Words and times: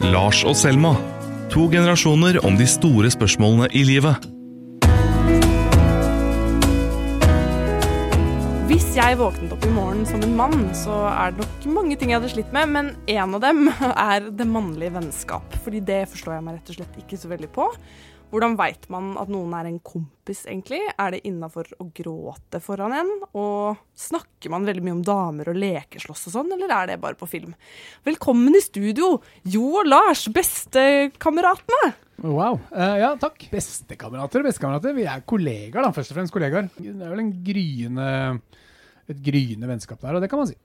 Lars 0.00 0.38
og 0.48 0.54
Selma. 0.56 0.94
To 1.52 1.66
generasjoner 1.68 2.38
om 2.48 2.54
de 2.56 2.64
store 2.64 3.10
spørsmålene 3.12 3.66
i 3.76 3.82
livet. 3.84 4.24
Hvis 8.70 8.86
jeg 8.96 9.18
våknet 9.20 9.52
opp 9.52 9.66
i 9.68 9.72
morgen 9.74 10.06
som 10.08 10.24
en 10.24 10.32
mann, 10.38 10.62
så 10.72 11.02
er 11.10 11.34
det 11.34 11.44
nok 11.44 11.66
mange 11.76 11.98
ting 12.00 12.14
jeg 12.14 12.22
hadde 12.22 12.32
slitt 12.32 12.56
med, 12.56 12.72
men 12.72 12.88
en 13.12 13.36
av 13.36 13.44
dem 13.44 13.68
er 14.10 14.30
det 14.32 14.48
mannlige 14.48 14.94
vennskap. 14.96 15.60
Fordi 15.66 15.84
det 15.84 16.06
forstår 16.14 16.38
jeg 16.38 16.46
meg 16.48 16.56
rett 16.56 16.72
og 16.72 16.80
slett 16.80 16.98
ikke 17.04 17.20
så 17.20 17.34
veldig 17.34 17.52
på. 17.60 17.68
Hvordan 18.30 18.52
veit 18.54 18.84
man 18.92 19.16
at 19.18 19.30
noen 19.32 19.50
er 19.58 19.66
en 19.66 19.80
kompis, 19.82 20.44
egentlig? 20.46 20.78
Er 21.02 21.16
det 21.16 21.24
innafor 21.26 21.66
å 21.82 21.88
gråte 21.90 22.60
foran 22.62 22.92
en? 22.94 23.08
Og 23.34 23.80
snakker 23.98 24.52
man 24.54 24.68
veldig 24.68 24.84
mye 24.86 24.94
om 24.94 25.02
damer 25.06 25.50
og 25.50 25.58
lekeslåss 25.58 26.28
og 26.30 26.36
sånn, 26.36 26.52
eller 26.54 26.70
er 26.76 26.92
det 26.92 27.00
bare 27.02 27.18
på 27.18 27.26
film? 27.26 27.56
Velkommen 28.06 28.54
i 28.54 28.62
studio, 28.62 29.16
Jo 29.42 29.64
og 29.82 29.90
Lars, 29.90 30.28
bestekameratene! 30.30 31.90
Wow. 32.22 32.60
Uh, 32.70 32.96
ja, 33.00 33.10
takk. 33.18 33.48
Bestekamerater 33.50 34.44
og 34.44 34.50
bestekamerater. 34.52 34.94
Vi 34.94 35.08
er 35.10 35.26
kollegaer, 35.26 35.88
da. 35.88 35.90
Først 35.96 36.12
og 36.12 36.20
fremst 36.20 36.34
kollegaer. 36.36 36.70
Det 36.78 36.92
er 36.94 37.10
vel 37.10 37.24
en 37.24 37.34
gryende, 37.42 38.10
et 39.10 39.22
gryende 39.26 39.74
vennskap 39.74 40.04
der, 40.04 40.20
og 40.20 40.22
det 40.22 40.30
kan 40.30 40.44
man 40.44 40.52
si. 40.52 40.58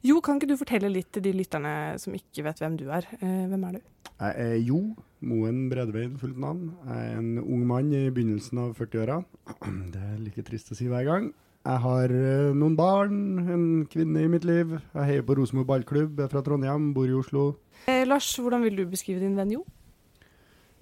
Jo, 0.00 0.16
kan 0.24 0.38
ikke 0.38 0.48
du 0.48 0.56
fortelle 0.56 0.88
litt 0.88 1.10
til 1.12 1.24
de 1.26 1.32
lytterne 1.36 1.74
som 2.00 2.14
ikke 2.16 2.44
vet 2.46 2.60
hvem 2.62 2.76
du 2.80 2.86
er? 2.88 3.04
Eh, 3.20 3.44
hvem 3.50 3.64
er 3.68 3.74
du? 3.76 3.80
Jeg 4.20 4.32
er 4.46 4.54
Jo 4.64 4.78
Moen 5.20 5.66
Bredveien, 5.68 6.14
fullt 6.16 6.38
navn. 6.40 6.70
Jeg 6.88 7.10
er 7.10 7.18
en 7.18 7.34
ung 7.42 7.66
mann 7.68 7.90
i 7.92 8.06
begynnelsen 8.08 8.62
av 8.62 8.72
40-åra. 8.78 9.18
Det 9.92 10.00
er 10.00 10.22
like 10.24 10.44
trist 10.46 10.72
å 10.72 10.78
si 10.78 10.88
hver 10.88 11.04
gang. 11.04 11.26
Jeg 11.68 11.82
har 11.84 12.14
eh, 12.16 12.54
noen 12.56 12.78
barn, 12.78 13.18
en 13.44 13.66
kvinne 13.92 14.24
i 14.24 14.30
mitt 14.32 14.46
liv. 14.48 14.72
Jeg 14.94 15.08
heier 15.10 15.26
på 15.28 15.36
Rosenborg 15.36 15.68
ballklubb, 15.68 16.24
er 16.24 16.32
fra 16.32 16.40
Trondheim, 16.46 16.94
bor 16.96 17.04
i 17.04 17.18
Oslo. 17.18 17.50
Eh, 17.84 18.06
Lars, 18.08 18.30
hvordan 18.40 18.64
vil 18.64 18.80
du 18.80 18.86
beskrive 18.88 19.20
din 19.20 19.36
venn 19.36 19.52
Jo? 19.58 19.66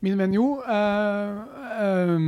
Min 0.07 0.15
venn 0.15 0.39
Jo 0.39 0.61
eh, 0.63 1.43
eh, 1.83 2.15
jo, 2.15 2.27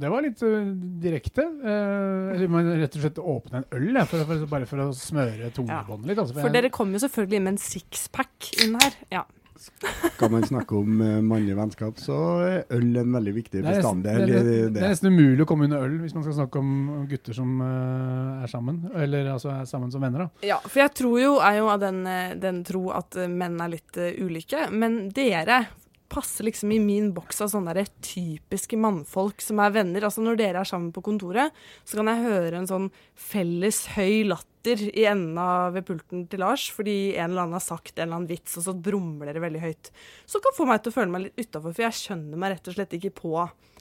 det 0.00 0.12
var 0.12 0.24
litt 0.24 0.44
uh, 0.44 0.70
direkte. 1.02 1.46
Uh, 1.64 2.30
eller 2.34 2.52
man 2.52 2.70
rett 2.80 2.96
og 2.96 3.04
slett 3.04 3.20
åpne 3.20 3.62
en 3.62 3.68
øl, 3.78 4.00
for, 4.04 4.24
for, 4.28 4.46
bare 4.50 4.70
for 4.70 4.86
å 4.86 4.88
smøre 4.96 5.50
tungebåndet 5.56 6.12
litt. 6.12 6.22
Altså, 6.22 6.36
for, 6.36 6.46
for 6.46 6.56
dere 6.56 6.72
kom 6.74 6.94
jo 6.94 7.02
selvfølgelig 7.02 7.44
med 7.44 7.54
en 7.54 7.62
sixpack 7.62 8.50
inn 8.64 8.80
her. 8.80 8.98
Ja. 9.12 9.26
Skal 9.60 10.30
man 10.32 10.44
snakke 10.48 10.76
om 10.78 11.00
uh, 11.04 11.18
mannlig 11.24 11.56
vennskap, 11.56 11.98
så 12.00 12.16
er 12.46 12.62
øl 12.72 12.96
en 13.02 13.12
veldig 13.12 13.34
viktig 13.36 13.64
bestanddel. 13.64 14.22
Det, 14.24 14.38
det, 14.46 14.54
det, 14.72 14.80
er 14.80 14.94
nesten 14.94 15.12
umulig 15.12 15.44
å 15.44 15.48
komme 15.50 15.68
under 15.68 15.84
øl 15.84 15.98
hvis 16.00 16.14
man 16.16 16.24
skal 16.24 16.38
snakke 16.38 16.62
om 16.62 16.70
gutter 17.10 17.36
som 17.36 17.60
uh, 17.60 18.40
er 18.44 18.52
sammen. 18.52 18.86
Eller 18.96 19.28
altså 19.34 19.52
er 19.52 19.68
sammen 19.68 19.92
som 19.92 20.04
venner, 20.04 20.26
da. 20.26 20.46
Ja, 20.54 20.60
for 20.64 20.80
jeg 20.80 20.94
tror 20.96 21.18
jo, 21.20 21.34
er 21.44 21.60
jo 21.60 21.68
av 21.72 21.82
den, 21.82 22.00
den 22.40 22.62
tro 22.68 22.86
at 22.96 23.20
menn 23.28 23.60
er 23.60 23.74
litt 23.76 24.00
uh, 24.00 24.08
ulike. 24.24 24.64
Men 24.72 25.02
dere 25.16 25.64
passer 26.10 26.46
liksom 26.46 26.72
i 26.74 26.80
min 26.82 27.10
boks 27.14 27.40
av 27.44 27.50
sånne 27.52 27.74
der 27.76 27.88
typiske 28.04 28.78
mannfolk 28.80 29.42
som 29.44 29.62
er 29.62 29.74
venner. 29.74 30.06
Altså 30.06 30.24
Når 30.24 30.38
dere 30.40 30.62
er 30.62 30.68
sammen 30.68 30.90
på 30.94 31.04
kontoret, 31.06 31.54
så 31.86 32.00
kan 32.00 32.10
jeg 32.10 32.24
høre 32.26 32.60
en 32.60 32.70
sånn 32.70 32.88
felles 33.14 33.84
høy 33.94 34.26
latter 34.28 34.82
i 34.90 35.06
enden 35.08 35.38
av 35.40 35.76
ved 35.76 35.86
pulten 35.88 36.26
til 36.28 36.42
Lars 36.42 36.66
fordi 36.74 37.14
en 37.14 37.30
eller 37.30 37.46
annen 37.46 37.56
har 37.56 37.64
sagt 37.64 37.94
en 37.94 38.04
eller 38.04 38.18
annen 38.18 38.30
vits, 38.30 38.58
og 38.60 38.66
så 38.66 38.74
brumler 38.76 39.32
det 39.36 39.44
veldig 39.44 39.62
høyt. 39.62 39.92
Så 40.28 40.42
kan 40.44 40.56
få 40.56 40.66
meg 40.68 40.82
til 40.82 40.92
å 40.92 40.98
føle 40.98 41.14
meg 41.14 41.28
litt 41.28 41.46
utafor, 41.46 41.76
for 41.76 41.86
jeg 41.86 42.00
skjønner 42.00 42.42
meg 42.42 42.56
rett 42.56 42.72
og 42.72 42.76
slett 42.76 42.98
ikke 42.98 43.14
på 43.22 43.36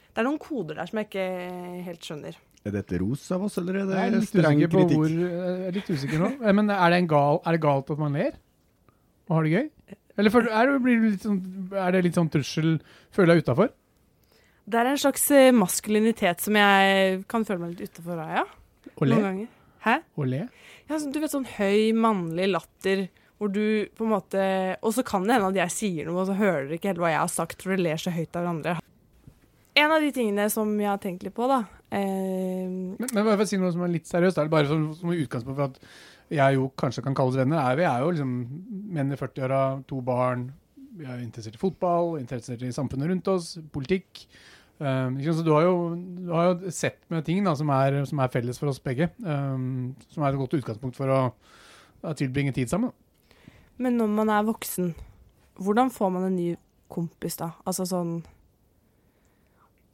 Det 0.10 0.22
er 0.22 0.28
noen 0.28 0.40
koder 0.42 0.80
der 0.80 0.90
som 0.90 1.02
jeg 1.02 1.10
ikke 1.10 1.28
helt 1.88 2.08
skjønner. 2.08 2.40
Er 2.68 2.76
dette 2.76 2.98
ros 3.00 3.24
av 3.32 3.44
oss, 3.48 3.56
eller 3.60 3.82
er 3.82 3.88
det 3.88 4.00
jeg 4.00 4.14
er 4.18 4.26
streng 4.28 4.62
kritikk? 4.66 4.98
Hvor, 5.00 5.12
jeg 5.12 5.68
er 5.70 5.76
litt 5.78 5.90
usikker 5.90 6.20
nå. 6.20 6.32
Men 6.60 6.72
er 6.76 6.92
det, 6.92 7.04
gal, 7.12 7.40
er 7.48 7.56
det 7.56 7.62
galt 7.64 7.92
at 7.94 8.02
man 8.02 8.18
ler? 8.20 8.36
Og 9.30 9.38
har 9.38 9.48
det 9.48 9.54
gøy? 9.54 9.70
Eller 10.20 10.34
for, 10.34 10.48
er, 10.52 10.74
det 10.84 10.96
litt 11.06 11.24
sånn, 11.24 11.38
er, 11.72 11.94
det 11.96 12.02
litt 12.10 12.18
sånn 12.18 12.32
trussel? 12.34 12.74
Føler 13.16 13.38
deg 13.38 13.46
utafor? 13.46 13.72
Det 14.70 14.82
er 14.82 14.90
en 14.92 15.00
slags 15.02 15.24
eh, 15.34 15.54
maskulinitet 15.56 16.44
som 16.44 16.58
jeg 16.60 17.22
kan 17.32 17.46
føle 17.48 17.64
meg 17.64 17.80
litt 17.80 17.96
utafor 17.96 18.20
av, 18.26 18.34
ja. 18.42 18.44
Le? 19.00 19.16
Noen 19.16 19.26
ganger. 19.26 19.56
Hæ? 19.86 19.96
Le? 20.28 20.44
Ja, 20.90 21.00
du 21.00 21.22
vet 21.22 21.32
sånn 21.32 21.48
høy, 21.56 21.96
mannlig 21.96 22.50
latter 22.52 23.08
hvor 23.40 23.52
du 23.54 23.88
på 23.96 24.04
en 24.04 24.12
måte 24.12 24.42
Og 24.84 24.92
så 24.98 25.04
kan 25.08 25.24
det 25.24 25.38
hende 25.38 25.48
at 25.54 25.60
jeg 25.62 25.76
sier 25.76 26.10
noe, 26.10 26.26
og 26.26 26.28
så 26.28 26.36
hører 26.36 26.68
dere 26.68 26.80
ikke 26.80 26.92
helt 26.92 27.02
hva 27.02 27.14
jeg 27.14 27.22
har 27.22 27.32
sagt, 27.32 27.64
for 27.64 27.72
dere 27.72 27.86
ler 27.88 28.02
så 28.02 28.12
høyt 28.12 28.36
av 28.36 28.44
hverandre. 28.44 28.76
En 29.80 29.94
av 29.96 30.04
de 30.04 30.12
tingene 30.12 30.50
som 30.52 30.74
jeg 30.76 30.90
har 30.92 31.00
tenkt 31.00 31.24
litt 31.24 31.38
på, 31.38 31.48
da 31.48 31.62
eh, 31.96 32.68
men, 32.68 33.00
men, 33.00 33.24
for 33.24 33.46
å 33.46 33.48
si 33.48 33.60
noe 33.62 33.72
som 33.72 33.86
er 33.88 33.94
litt 33.96 34.10
seriøst, 34.10 34.42
er 34.42 34.50
det 34.50 34.54
bare 34.58 34.68
som, 34.68 34.90
som 34.98 35.14
utgangspunkt 35.16 35.56
for 35.56 35.70
at 35.70 35.80
jeg 36.30 36.56
jo 36.56 36.70
kanskje 36.78 37.04
kan 37.06 37.16
kalles 37.18 37.38
venner, 37.40 37.60
er 37.62 37.78
vi 37.80 37.86
er 37.90 38.04
jo 38.04 38.14
liksom 38.14 38.34
menn 38.94 39.14
i 39.14 39.18
40-åra, 39.18 39.62
to 39.90 40.02
barn. 40.06 40.50
Vi 41.00 41.08
er 41.08 41.22
interessert 41.24 41.58
i 41.58 41.62
fotball, 41.62 42.18
interessert 42.20 42.64
i 42.66 42.74
samfunnet 42.76 43.10
rundt 43.10 43.30
oss, 43.32 43.56
politikk. 43.74 44.26
Um, 44.80 45.18
så 45.20 45.44
du 45.44 45.52
har, 45.52 45.66
jo, 45.68 45.76
du 46.24 46.32
har, 46.32 46.52
jo, 46.52 46.72
sett 46.72 47.02
med 47.12 47.26
ting 47.28 47.44
da, 47.44 47.56
som, 47.60 47.72
er, 47.76 48.00
som 48.08 48.22
er 48.24 48.32
felles 48.32 48.62
for 48.62 48.72
oss 48.72 48.80
begge. 48.84 49.10
Um, 49.26 49.96
som 50.14 50.24
er 50.24 50.32
et 50.32 50.40
godt 50.40 50.56
utgangspunkt 50.60 51.00
for 51.00 51.12
å, 51.12 51.22
å 52.06 52.16
tilbringe 52.20 52.54
tid 52.56 52.72
sammen. 52.72 52.94
Men 53.80 53.98
når 54.00 54.12
man 54.12 54.32
er 54.34 54.48
voksen, 54.48 54.94
hvordan 55.60 55.92
får 55.92 56.14
man 56.16 56.30
en 56.30 56.38
ny 56.38 56.50
kompis 56.92 57.40
da? 57.40 57.54
Altså 57.68 57.88
sånn 57.90 58.20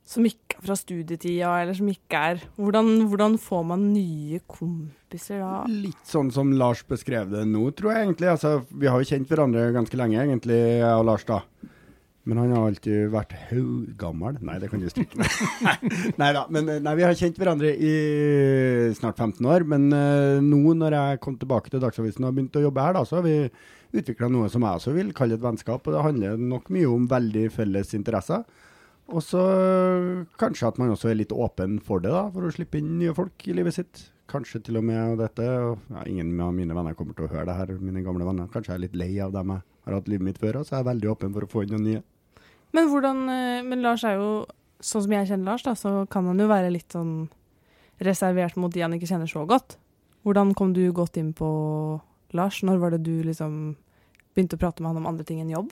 som 0.06 0.26
ikke 0.28 0.60
er 0.60 0.66
fra 0.68 0.76
studietida, 0.78 1.52
eller 1.64 1.78
som 1.78 1.88
ikke 1.90 2.24
er 2.32 2.44
hvordan, 2.62 2.92
hvordan, 3.10 3.38
får 3.42 3.64
man 3.72 3.88
nye 3.90 4.42
kompiser 4.46 5.42
da? 5.42 5.64
Litt 5.70 6.06
sånn 6.10 6.30
som 6.34 6.54
Lars 6.54 6.84
beskrev 6.88 7.32
det 7.34 7.46
nå, 7.50 7.68
tror 7.78 7.96
jeg 7.96 8.06
egentlig. 8.06 8.30
Altså, 8.36 8.60
vi 8.70 8.90
har 8.92 9.02
jo 9.02 9.10
kjent 9.10 9.32
hverandre 9.32 9.72
ganske 9.76 9.98
lenge, 10.00 10.22
egentlig, 10.22 10.60
jeg 10.80 10.92
og 10.94 11.08
Lars, 11.10 11.26
da. 11.28 11.42
Men 12.26 12.40
han 12.42 12.54
har 12.56 12.68
alltid 12.72 13.12
vært 13.14 13.34
gammel. 14.02 14.40
Nei, 14.46 14.58
det 14.62 14.72
kan 14.72 14.82
du 14.82 14.88
stryke. 14.90 15.28
nei 16.22 16.30
da. 16.34 16.48
Men 16.50 16.72
nei, 16.82 16.94
vi 16.98 17.06
har 17.06 17.18
kjent 17.18 17.38
hverandre 17.38 17.70
i 17.78 17.92
snart 18.98 19.22
15 19.22 19.46
år. 19.46 19.66
Men 19.70 19.92
uh, 19.94 20.42
nå 20.42 20.74
når 20.80 20.98
jeg 20.98 21.22
kom 21.22 21.38
tilbake 21.38 21.70
til 21.70 21.84
Dagsavisen 21.84 22.26
og 22.26 22.34
begynte 22.34 22.64
å 22.64 22.66
jobbe 22.66 22.82
her, 22.82 22.98
da, 22.98 23.04
så 23.06 23.20
har 23.20 23.28
vi 23.28 23.38
utvikla 23.96 24.32
noe 24.34 24.50
som 24.50 24.66
jeg 24.66 24.82
også 24.82 24.96
vil 24.96 25.14
kalle 25.18 25.38
et 25.38 25.46
vennskap. 25.46 25.86
Og 25.86 25.94
det 25.94 26.06
handler 26.08 26.42
nok 26.42 26.74
mye 26.74 26.90
om 26.90 27.06
veldig 27.14 27.46
felles 27.54 27.94
interesser. 27.98 28.42
Og 29.14 29.22
så 29.22 29.42
kanskje 30.42 30.70
at 30.72 30.80
man 30.82 30.92
også 30.96 31.12
er 31.12 31.20
litt 31.20 31.34
åpen 31.36 31.78
for 31.84 32.02
det, 32.02 32.10
da, 32.14 32.26
for 32.34 32.48
å 32.48 32.54
slippe 32.54 32.80
inn 32.82 32.96
nye 32.98 33.14
folk 33.16 33.46
i 33.46 33.54
livet 33.54 33.78
sitt. 33.78 34.08
Kanskje 34.32 34.64
til 34.66 34.80
og 34.80 34.86
med 34.88 35.20
dette. 35.22 35.46
Ja, 35.46 36.04
ingen 36.10 36.34
av 36.42 36.56
mine 36.58 36.74
venner 36.74 36.98
kommer 36.98 37.14
til 37.18 37.28
å 37.28 37.32
høre 37.32 37.46
det 37.52 37.58
her, 37.60 37.76
mine 37.78 38.02
gamle 38.06 38.26
venner. 38.26 38.50
Kanskje 38.52 38.74
jeg 38.74 38.80
er 38.80 38.86
litt 38.88 38.98
lei 38.98 39.12
av 39.22 39.36
dem 39.36 39.54
jeg 39.54 39.62
har 39.86 39.98
hatt 40.00 40.10
livet 40.10 40.26
mitt 40.32 40.42
før, 40.42 40.64
så 40.64 40.80
jeg 40.80 40.82
er 40.82 40.90
veldig 40.90 41.12
åpen 41.14 41.34
for 41.36 41.46
å 41.46 41.52
få 41.52 41.64
inn 41.66 41.76
noen 41.76 41.86
nye. 41.86 42.04
Men 42.74 42.90
hvordan 42.92 43.20
eh, 43.30 43.64
Men 43.64 43.84
Lars 43.86 44.04
er 44.04 44.18
jo 44.20 44.30
Sånn 44.84 45.06
som 45.06 45.14
jeg 45.16 45.30
kjenner 45.30 45.48
Lars, 45.48 45.64
da, 45.64 45.72
så 45.80 45.92
kan 46.12 46.26
han 46.28 46.42
jo 46.42 46.50
være 46.50 46.68
litt 46.74 46.92
sånn 46.94 47.30
reservert 48.04 48.58
mot 48.60 48.74
de 48.74 48.82
han 48.84 48.94
ikke 48.94 49.08
kjenner 49.08 49.30
så 49.32 49.46
godt. 49.48 49.78
Hvordan 50.28 50.52
kom 50.54 50.74
du 50.76 50.82
godt 50.94 51.16
inn 51.18 51.32
på 51.34 51.48
Lars? 52.36 52.60
Når 52.62 52.82
var 52.82 52.92
det 52.94 53.00
du 53.08 53.24
liksom 53.24 53.78
begynte 54.36 54.60
å 54.60 54.62
prate 54.62 54.84
med 54.84 54.92
han 54.92 55.00
om 55.00 55.08
andre 55.10 55.26
ting 55.26 55.40
enn 55.42 55.54
jobb? 55.54 55.72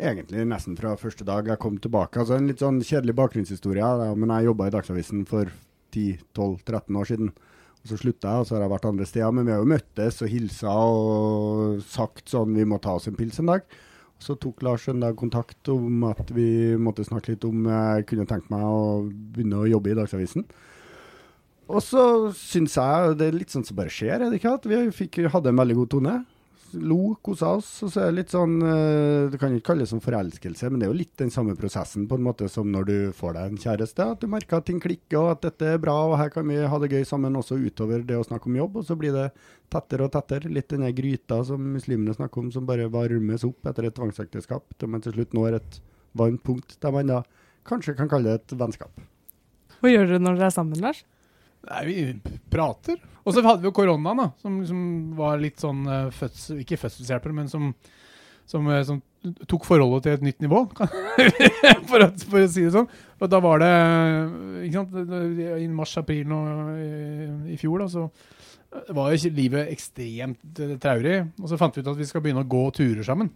Egentlig 0.00 0.46
nesten 0.48 0.76
fra 0.78 0.94
første 1.00 1.24
dag 1.26 1.48
jeg 1.50 1.60
kom 1.62 1.78
tilbake. 1.78 2.20
Altså 2.20 2.36
En 2.38 2.48
litt 2.50 2.62
sånn 2.62 2.82
kjedelig 2.84 3.16
bakgrunnshistorie. 3.18 3.92
Men 4.18 4.34
jeg 4.36 4.50
jobba 4.50 4.68
i 4.68 4.74
Dagsavisen 4.74 5.24
for 5.28 5.52
10-12-13 5.92 7.00
år 7.00 7.10
siden. 7.10 7.32
Og 7.82 7.90
Så 7.90 7.98
slutta 7.98 8.30
jeg, 8.30 8.40
og 8.42 8.46
så 8.46 8.56
har 8.56 8.64
jeg 8.66 8.74
vært 8.74 8.90
andre 8.90 9.06
steder. 9.08 9.32
Men 9.36 9.46
vi 9.46 9.54
har 9.54 9.62
jo 9.62 9.72
møttes 9.72 10.20
og 10.22 10.32
hilsa 10.32 10.74
og 10.74 11.80
sagt 11.86 12.28
sånn 12.32 12.54
vi 12.56 12.68
må 12.68 12.80
ta 12.82 12.96
oss 12.98 13.08
en 13.10 13.18
pils 13.18 13.40
en 13.42 13.50
dag. 13.52 13.64
Så 14.22 14.36
tok 14.38 14.62
Lars 14.62 14.84
en 14.86 15.02
dag 15.02 15.16
kontakt 15.18 15.66
om 15.72 16.04
at 16.06 16.28
vi 16.30 16.76
måtte 16.78 17.02
snakke 17.02 17.34
litt 17.34 17.46
om 17.48 17.64
jeg 17.66 18.04
kunne 18.06 18.26
tenkt 18.30 18.52
meg 18.52 18.62
å 18.62 19.02
begynne 19.10 19.64
å 19.64 19.70
jobbe 19.70 19.90
i 19.90 19.96
Dagsavisen. 19.98 20.46
Og 21.72 21.82
så 21.82 22.04
syns 22.36 22.76
jeg 22.76 23.16
det 23.18 23.30
er 23.30 23.34
litt 23.34 23.50
sånn 23.50 23.64
som 23.66 23.78
bare 23.78 23.90
skjer, 23.90 24.20
er 24.20 24.30
det 24.30 24.38
ikke? 24.38 24.54
At 24.60 24.68
vi 24.68 24.78
fikk, 24.94 25.18
hadde 25.32 25.50
en 25.50 25.58
veldig 25.58 25.76
god 25.80 25.90
tone 25.94 26.14
lo, 26.78 27.14
kosa 27.24 27.54
oss. 27.58 27.68
Og 27.84 27.92
så 27.92 28.02
er 28.02 28.10
det 28.10 28.18
litt 28.20 28.32
sånn 28.34 28.56
eh, 28.64 29.30
Det 29.32 29.40
kan 29.40 29.54
ikke 29.54 29.72
kalles 29.72 29.92
som 29.92 30.02
forelskelse, 30.02 30.70
men 30.70 30.80
det 30.80 30.86
er 30.86 30.92
jo 30.92 30.98
litt 30.98 31.14
den 31.20 31.32
samme 31.34 31.56
prosessen 31.58 32.06
på 32.08 32.18
en 32.18 32.26
måte 32.26 32.48
som 32.52 32.70
når 32.72 32.88
du 32.88 32.96
får 33.16 33.36
deg 33.36 33.50
en 33.50 33.62
kjæreste. 33.64 34.08
At 34.16 34.24
du 34.24 34.30
merker 34.32 34.58
at 34.58 34.68
ting 34.70 34.80
klikker, 34.82 35.18
og 35.20 35.30
at 35.34 35.46
dette 35.46 35.74
er 35.74 35.82
bra, 35.82 35.96
og 36.08 36.16
her 36.20 36.32
kan 36.34 36.48
vi 36.48 36.58
ha 36.58 36.80
det 36.82 36.92
gøy 36.92 37.06
sammen 37.08 37.38
også 37.38 37.60
utover 37.60 38.04
det 38.08 38.18
å 38.18 38.26
snakke 38.26 38.50
om 38.50 38.58
jobb. 38.62 38.80
Og 38.80 38.88
så 38.88 38.98
blir 38.98 39.14
det 39.16 39.28
tettere 39.72 40.08
og 40.08 40.12
tettere. 40.16 40.52
Litt 40.52 40.72
denne 40.72 40.92
gryta 40.96 41.42
som 41.48 41.72
muslimene 41.76 42.16
snakker 42.16 42.44
om, 42.44 42.50
som 42.54 42.68
bare 42.68 42.90
varmes 42.92 43.46
opp 43.48 43.70
etter 43.70 43.88
et 43.88 43.96
tvangsekteskap, 43.98 44.76
til 44.78 44.92
man 44.92 45.04
til 45.04 45.16
slutt 45.16 45.36
når 45.36 45.60
et 45.60 45.80
varmt 46.18 46.42
punkt 46.44 46.76
der 46.82 46.92
man 46.92 47.08
da 47.08 47.22
kanskje 47.68 47.96
kan 47.96 48.10
kalle 48.10 48.32
det 48.32 48.42
et 48.42 48.58
vennskap. 48.60 48.92
Hva 49.82 49.90
gjør 49.90 50.10
dere 50.10 50.22
når 50.22 50.38
dere 50.38 50.50
er 50.50 50.54
sammen, 50.54 50.82
Lars? 50.82 51.02
Nei, 51.68 51.82
vi 51.86 51.96
prater. 52.50 52.98
Og 53.22 53.34
så 53.34 53.42
hadde 53.44 53.62
vi 53.62 53.70
jo 53.70 53.76
koronaen, 53.76 54.18
da, 54.18 54.28
som, 54.42 54.58
liksom 54.62 54.84
var 55.18 55.40
litt 55.42 55.62
sånn 55.62 55.84
uh, 55.86 56.10
fødsel, 56.14 56.62
Ikke 56.64 56.80
fødselshjelper, 56.80 57.34
men 57.36 57.50
som, 57.50 57.70
som, 58.50 58.66
uh, 58.66 58.80
som, 58.86 58.98
tok 59.46 59.66
forholdet 59.68 60.02
til 60.02 60.16
et 60.16 60.24
nytt 60.26 60.40
nivå, 60.42 60.64
for, 60.74 62.02
å, 62.02 62.08
for, 62.10 62.40
å, 62.40 62.48
si 62.50 62.64
det 62.66 62.72
sånn. 62.74 62.90
Og 63.22 63.30
da 63.30 63.38
var 63.44 63.62
det 63.62 63.70
ikke 64.66 64.80
sant, 64.80 64.96
I 65.62 65.68
mars-april 65.70 66.34
i, 66.34 66.88
i, 67.54 67.58
fjor 67.60 67.84
da, 67.84 67.86
så 67.92 68.08
var 68.96 69.12
jo 69.12 69.30
livet 69.36 69.70
ekstremt 69.70 70.60
eh, 70.64 70.74
traurig. 70.82 71.20
Og 71.38 71.52
så 71.52 71.58
fant 71.60 71.76
vi 71.76 71.84
ut 71.84 71.92
at 71.92 72.00
vi 72.00 72.08
skal 72.08 72.24
begynne 72.24 72.42
å 72.42 72.50
gå 72.50 72.64
turer 72.74 73.06
sammen. 73.06 73.30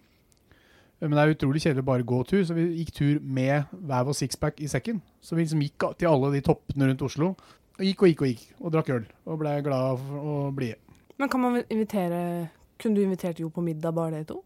Men 0.99 1.12
det 1.12 1.22
er 1.22 1.34
utrolig 1.34 1.61
kjedelig 1.61 1.84
å 1.84 1.90
bare 1.90 2.08
gå 2.08 2.22
tur, 2.25 2.40
så 2.49 2.56
vi 2.56 2.70
gikk 2.79 2.93
tur 2.96 3.17
med 3.20 3.69
hver 3.84 4.06
vår 4.08 4.17
sixpack 4.17 4.62
i 4.64 4.70
sekken. 4.72 5.02
Så 5.20 5.37
vi 5.37 5.44
liksom 5.44 5.62
gikk 5.62 5.90
til 6.00 6.08
alle 6.08 6.32
de 6.32 6.43
toppene 6.44 6.88
rundt 6.88 7.05
Oslo. 7.05 7.34
Og 7.76 7.84
gikk 7.84 8.02
og 8.02 8.08
gikk 8.11 8.23
og 8.25 8.28
gikk, 8.31 8.44
og 8.61 8.73
drakk 8.73 8.90
øl. 8.94 9.06
Og 9.28 9.38
ble 9.43 9.55
glad 9.67 10.05
og 10.17 10.55
blide. 10.56 10.78
Men 11.20 11.28
kan 11.32 11.40
man 11.40 11.62
invitere 11.73 12.49
Kunne 12.81 12.96
du 12.99 13.02
invitert 13.06 13.38
Jo 13.40 13.49
på 13.49 13.62
middag, 13.64 13.94
bare 13.96 14.12
dere 14.19 14.26
to? 14.28 14.43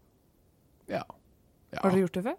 Ja. 0.87 1.01
ja. 1.71 1.81
Har 1.83 1.91
dere 1.91 2.05
gjort 2.05 2.15
det 2.15 2.23
før? 2.29 2.37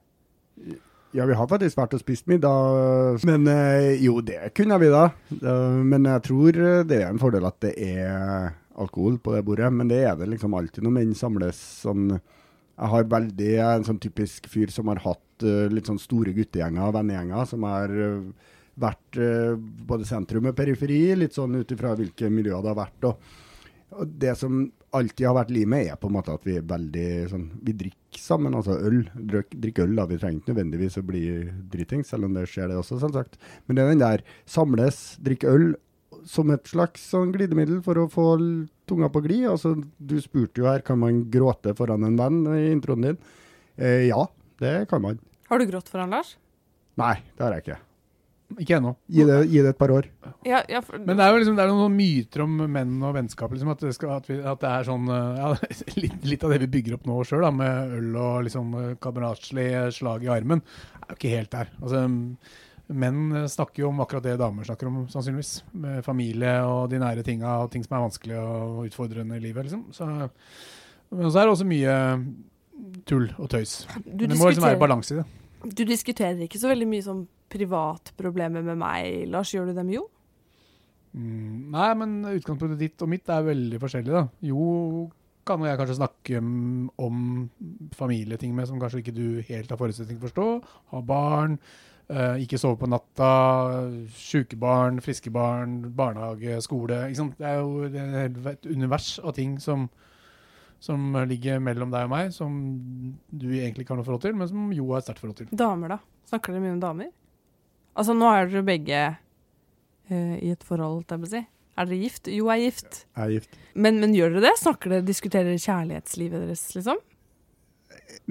Ja, 1.12 1.26
vi 1.28 1.36
har 1.36 1.48
faktisk 1.48 1.76
vært 1.76 1.92
og 1.92 2.00
spist 2.00 2.24
middag, 2.30 3.18
men 3.28 3.44
eh, 3.52 3.98
jo, 4.00 4.14
det 4.24 4.54
kunne 4.56 4.78
vi 4.80 4.88
da. 4.88 5.02
Eh, 5.36 5.80
Men 5.84 6.08
jeg 6.08 6.22
tror 6.24 6.56
det 6.88 6.96
er 7.02 7.10
en 7.10 7.20
fordel 7.20 7.44
at 7.44 7.58
det 7.60 7.74
er 7.76 8.54
alkohol 8.80 9.18
på 9.20 9.34
det 9.36 9.42
bordet, 9.44 9.68
men 9.72 9.90
det 9.92 10.00
er 10.08 10.16
det 10.16 10.30
liksom 10.32 10.56
alltid 10.56 10.86
når 10.86 10.94
menn 10.96 11.12
samles 11.16 11.58
sånn 11.82 12.06
Jeg 12.16 12.88
har 12.94 13.04
veldig 13.04 13.50
jeg 13.50 13.60
er 13.60 13.76
en 13.76 13.84
sånn 13.84 14.00
typisk 14.00 14.48
fyr 14.48 14.72
som 14.72 14.88
har 14.88 15.02
hatt 15.04 15.44
eh, 15.44 15.68
litt 15.68 15.90
sånn 15.90 16.00
store 16.00 16.32
guttegjenger, 16.32 16.94
vennegjenger, 16.96 17.44
som 17.52 17.68
har 17.68 17.92
eh, 17.92 18.24
vært 18.80 19.18
eh, 19.20 19.54
både 19.58 20.06
sentrum 20.08 20.48
og 20.50 20.56
periferi, 20.56 21.00
litt 21.18 21.36
sånn 21.36 21.58
ut 21.60 21.74
ifra 21.74 21.94
hvilke 21.98 22.30
miljøer 22.32 22.62
det 22.64 22.72
har 22.72 22.78
vært. 22.78 23.08
Og, 23.08 23.34
og 23.98 24.14
det 24.22 24.34
som 24.40 24.64
alltid 24.96 25.26
har 25.28 25.36
vært 25.36 25.52
limet, 25.54 25.90
er 25.92 26.00
på 26.00 26.08
en 26.10 26.16
måte 26.16 26.34
at 26.34 26.44
vi 26.46 26.58
er 26.58 26.66
veldig 26.68 27.06
sånn 27.30 27.46
Vi 27.64 27.74
drikker 27.84 28.20
sammen, 28.20 28.56
altså 28.56 28.76
øl. 28.76 29.02
Drikk, 29.14 29.54
drikk 29.62 29.80
øl, 29.84 29.94
da. 29.96 30.08
Vi 30.08 30.18
trenger 30.20 30.42
ikke 30.42 30.52
nødvendigvis 30.52 30.98
å 31.00 31.06
bli 31.08 31.22
dritings, 31.72 32.12
selv 32.12 32.28
om 32.28 32.36
det 32.36 32.48
skjer 32.50 32.72
det 32.72 32.80
også, 32.80 33.00
selvsagt. 33.00 33.38
Men 33.66 33.78
det 33.78 33.84
er 33.84 33.94
den 33.94 34.04
der 34.04 34.26
samles, 34.48 35.00
drikke 35.24 35.52
øl 35.52 35.72
som 36.28 36.52
et 36.54 36.68
slags 36.70 37.02
sånn 37.12 37.32
glidemiddel 37.34 37.80
for 37.82 37.98
å 37.98 38.08
få 38.10 38.26
tunga 38.88 39.08
på 39.12 39.24
glid. 39.24 39.46
Altså, 39.50 39.74
du 39.98 40.18
spurte 40.22 40.62
jo 40.62 40.68
her 40.68 40.84
kan 40.86 41.00
man 41.00 41.24
gråte 41.32 41.74
foran 41.78 42.06
en 42.06 42.18
venn 42.20 42.44
i 42.54 42.68
introen 42.70 43.08
din. 43.08 43.22
Eh, 43.76 44.08
ja, 44.10 44.26
det 44.62 44.76
kan 44.92 45.02
man. 45.02 45.18
Har 45.48 45.58
du 45.58 45.66
grått 45.68 45.90
foran 45.92 46.12
Lars? 46.14 46.36
Nei, 47.00 47.16
det 47.36 47.44
har 47.46 47.56
jeg 47.56 47.66
ikke. 47.66 47.80
Ikke 48.60 48.76
ennå. 48.78 48.94
Gi 49.12 49.24
gi 49.24 49.62
det 49.62 49.72
et 49.72 49.78
par 49.78 49.92
år. 49.94 50.08
Ja, 50.46 50.62
ja, 50.68 50.80
for, 50.84 50.98
Men 50.98 51.18
det 51.18 51.24
er 51.24 51.32
jo 51.32 51.42
liksom, 51.42 51.58
det 51.58 51.64
er 51.64 51.72
noen 51.72 51.94
myter 51.96 52.44
om 52.44 52.58
menn 52.74 52.96
og 53.02 53.14
vennskap. 53.16 53.54
Liksom, 53.54 53.70
at, 53.74 53.84
det 53.86 53.94
skal, 53.96 54.16
at, 54.18 54.28
vi, 54.30 54.40
at 54.40 54.60
det 54.62 54.72
er 54.72 54.88
sånn 54.88 55.12
eh, 55.12 55.40
ja, 55.42 55.52
litt, 56.02 56.18
litt 56.32 56.44
av 56.46 56.54
det 56.54 56.60
vi 56.64 56.72
bygger 56.76 56.98
opp 56.98 57.08
nå 57.08 57.20
sjøl, 57.28 57.46
med 57.56 57.96
øl 57.98 58.18
og 58.18 58.42
liksom 58.48 58.76
kameratslig 59.02 59.70
slag 59.96 60.26
i 60.26 60.32
armen, 60.34 60.64
er 61.02 61.14
jo 61.14 61.18
ikke 61.20 61.34
helt 61.36 61.54
der. 61.54 61.72
Altså, 61.80 62.04
menn 62.92 63.48
snakker 63.48 63.84
jo 63.84 63.90
om 63.90 64.00
akkurat 64.04 64.24
det 64.26 64.38
damer 64.40 64.66
snakker 64.68 64.90
om, 64.90 65.02
sannsynligvis. 65.12 65.52
Med 65.84 66.02
familie 66.06 66.54
og 66.68 66.88
de 66.92 67.00
nære 67.02 67.24
tinga 67.26 67.58
og 67.64 67.72
ting 67.72 67.84
som 67.86 67.96
er 67.96 68.06
vanskelig 68.06 68.40
og 68.40 68.86
utfordrende 68.88 69.38
i 69.38 69.44
livet. 69.44 69.68
Liksom. 69.68 69.86
Så, 69.96 70.08
men 71.12 71.30
så 71.30 71.42
er 71.42 71.46
det 71.46 71.54
også 71.56 71.68
mye 71.68 71.94
tull 73.08 73.28
og 73.38 73.50
tøys. 73.52 73.82
du, 74.04 74.24
Men 74.24 74.34
det 74.34 74.38
må 74.38 74.50
liksom 74.50 74.66
være 74.66 74.80
balanse 74.80 75.14
i 75.14 75.20
det. 75.20 75.26
du 75.62 75.84
diskuterer 75.86 76.40
ikke 76.46 76.60
så 76.60 76.70
veldig 76.72 76.88
mye 76.90 77.04
sånn 77.04 77.22
privatproblemer 77.52 78.64
med 78.66 78.80
meg, 78.80 79.28
Lars. 79.30 79.52
Gjør 79.54 79.70
du 79.70 79.78
dem 79.78 79.92
Jo? 79.92 80.06
Mm, 81.12 81.72
nei, 81.74 81.90
men 82.00 82.20
utgangspunktet 82.30 82.80
ditt 82.80 83.02
og 83.04 83.10
mitt 83.12 83.28
er 83.28 83.44
veldig 83.44 83.80
forskjellig, 83.82 84.14
da. 84.14 84.24
Jo 84.48 85.10
kan 85.46 85.62
jeg 85.66 85.78
kanskje 85.78 85.98
snakke 85.98 86.40
om 87.02 87.16
familieting 87.98 88.54
med 88.54 88.68
som 88.70 88.78
kanskje 88.80 89.02
ikke 89.02 89.16
du 89.16 89.26
helt 89.48 89.72
har 89.72 89.80
forutsetning 89.80 90.20
for 90.20 90.28
å 90.28 90.30
forstå. 90.30 90.76
Ha 90.92 91.00
barn, 91.06 91.56
eh, 92.08 92.44
ikke 92.44 92.60
sove 92.62 92.78
på 92.78 92.88
natta, 92.90 93.30
sjuke 94.14 94.56
barn, 94.56 95.00
friske 95.02 95.32
barn, 95.34 95.80
barnehage, 95.96 96.60
skole. 96.62 97.10
Det 97.10 97.48
er 97.48 97.58
jo 97.58 97.88
det 97.90 98.00
er 98.00 98.54
et 98.54 98.70
univers 98.70 99.18
av 99.18 99.34
ting 99.34 99.58
som, 99.58 99.88
som 100.80 101.12
ligger 101.26 101.58
mellom 101.58 101.90
deg 101.90 102.06
og 102.06 102.14
meg, 102.14 102.32
som 102.32 102.54
du 103.30 103.48
egentlig 103.50 103.84
ikke 103.84 103.96
har 103.96 104.00
noe 104.00 104.06
forhold 104.06 104.22
til, 104.22 104.36
men 104.38 104.48
som 104.48 104.70
Jo 104.72 104.92
har 104.92 105.02
et 105.02 105.10
sterkt 105.10 105.24
forhold 105.24 105.42
til. 105.42 105.50
Damer, 105.50 105.96
da? 105.96 105.98
Snakker 106.30 106.54
dere 106.54 106.62
mye 106.62 106.76
om 106.78 106.80
damer? 106.86 107.10
Altså, 107.96 108.14
nå 108.16 108.28
er 108.32 108.46
dere 108.48 108.62
begge 108.64 109.00
uh, 110.10 110.36
i 110.40 110.50
et 110.54 110.62
forhold, 110.64 111.00
holdt 111.02 111.12
jeg 111.16 111.22
på 111.24 111.28
å 111.28 111.32
si. 111.34 111.42
Er 111.78 111.88
dere 111.88 111.98
gift? 112.02 112.28
Jo 112.32 112.48
er 112.52 112.60
gift. 112.66 113.02
Jeg 113.16 113.22
er 113.24 113.32
gift. 113.38 113.56
Men, 113.74 113.98
men 114.02 114.14
gjør 114.16 114.34
dere 114.36 114.46
det? 114.50 114.54
Snakker 114.60 114.92
dere, 114.96 115.04
Diskuterer 115.08 115.48
dere 115.52 115.60
kjærlighetslivet 115.62 116.46
deres, 116.46 116.64
liksom? 116.76 117.00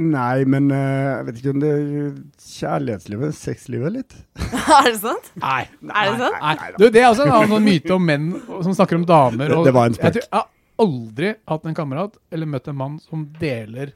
Nei, 0.01 0.43
men 0.49 0.69
uh, 0.71 0.77
jeg 0.77 1.25
vet 1.27 1.39
ikke 1.41 1.53
om 1.55 1.61
det 1.61 1.69
er 1.73 2.11
kjærlighetslivet, 2.45 3.33
sexlivet 3.37 3.95
litt. 3.97 4.15
er 4.77 4.87
det 4.87 4.97
sant? 5.01 5.31
Nei. 5.41 5.63
Er 5.89 6.11
det 6.11 6.19
sant? 6.21 6.37
Nei, 6.41 6.69
du, 6.77 6.85
det 6.93 7.01
er 7.01 7.09
også 7.09 7.25
en 7.27 7.33
annen 7.39 7.65
myte 7.65 7.95
om 7.95 8.05
menn 8.07 8.27
som 8.61 8.75
snakker 8.77 8.99
om 9.01 9.05
damer. 9.09 9.51
Og 9.55 9.63
Det- 9.65 9.71
det 9.71 9.75
var 9.77 9.89
en 9.89 9.97
spøk. 9.97 10.19
Jeg, 10.21 10.27
jeg 10.29 10.37
har 10.37 10.47
aldri 10.85 11.33
hatt 11.51 11.65
en 11.69 11.77
kamerat 11.77 12.15
eller 12.33 12.49
møtt 12.49 12.69
en 12.71 12.77
mann 12.77 12.95
som 13.03 13.25
deler 13.41 13.91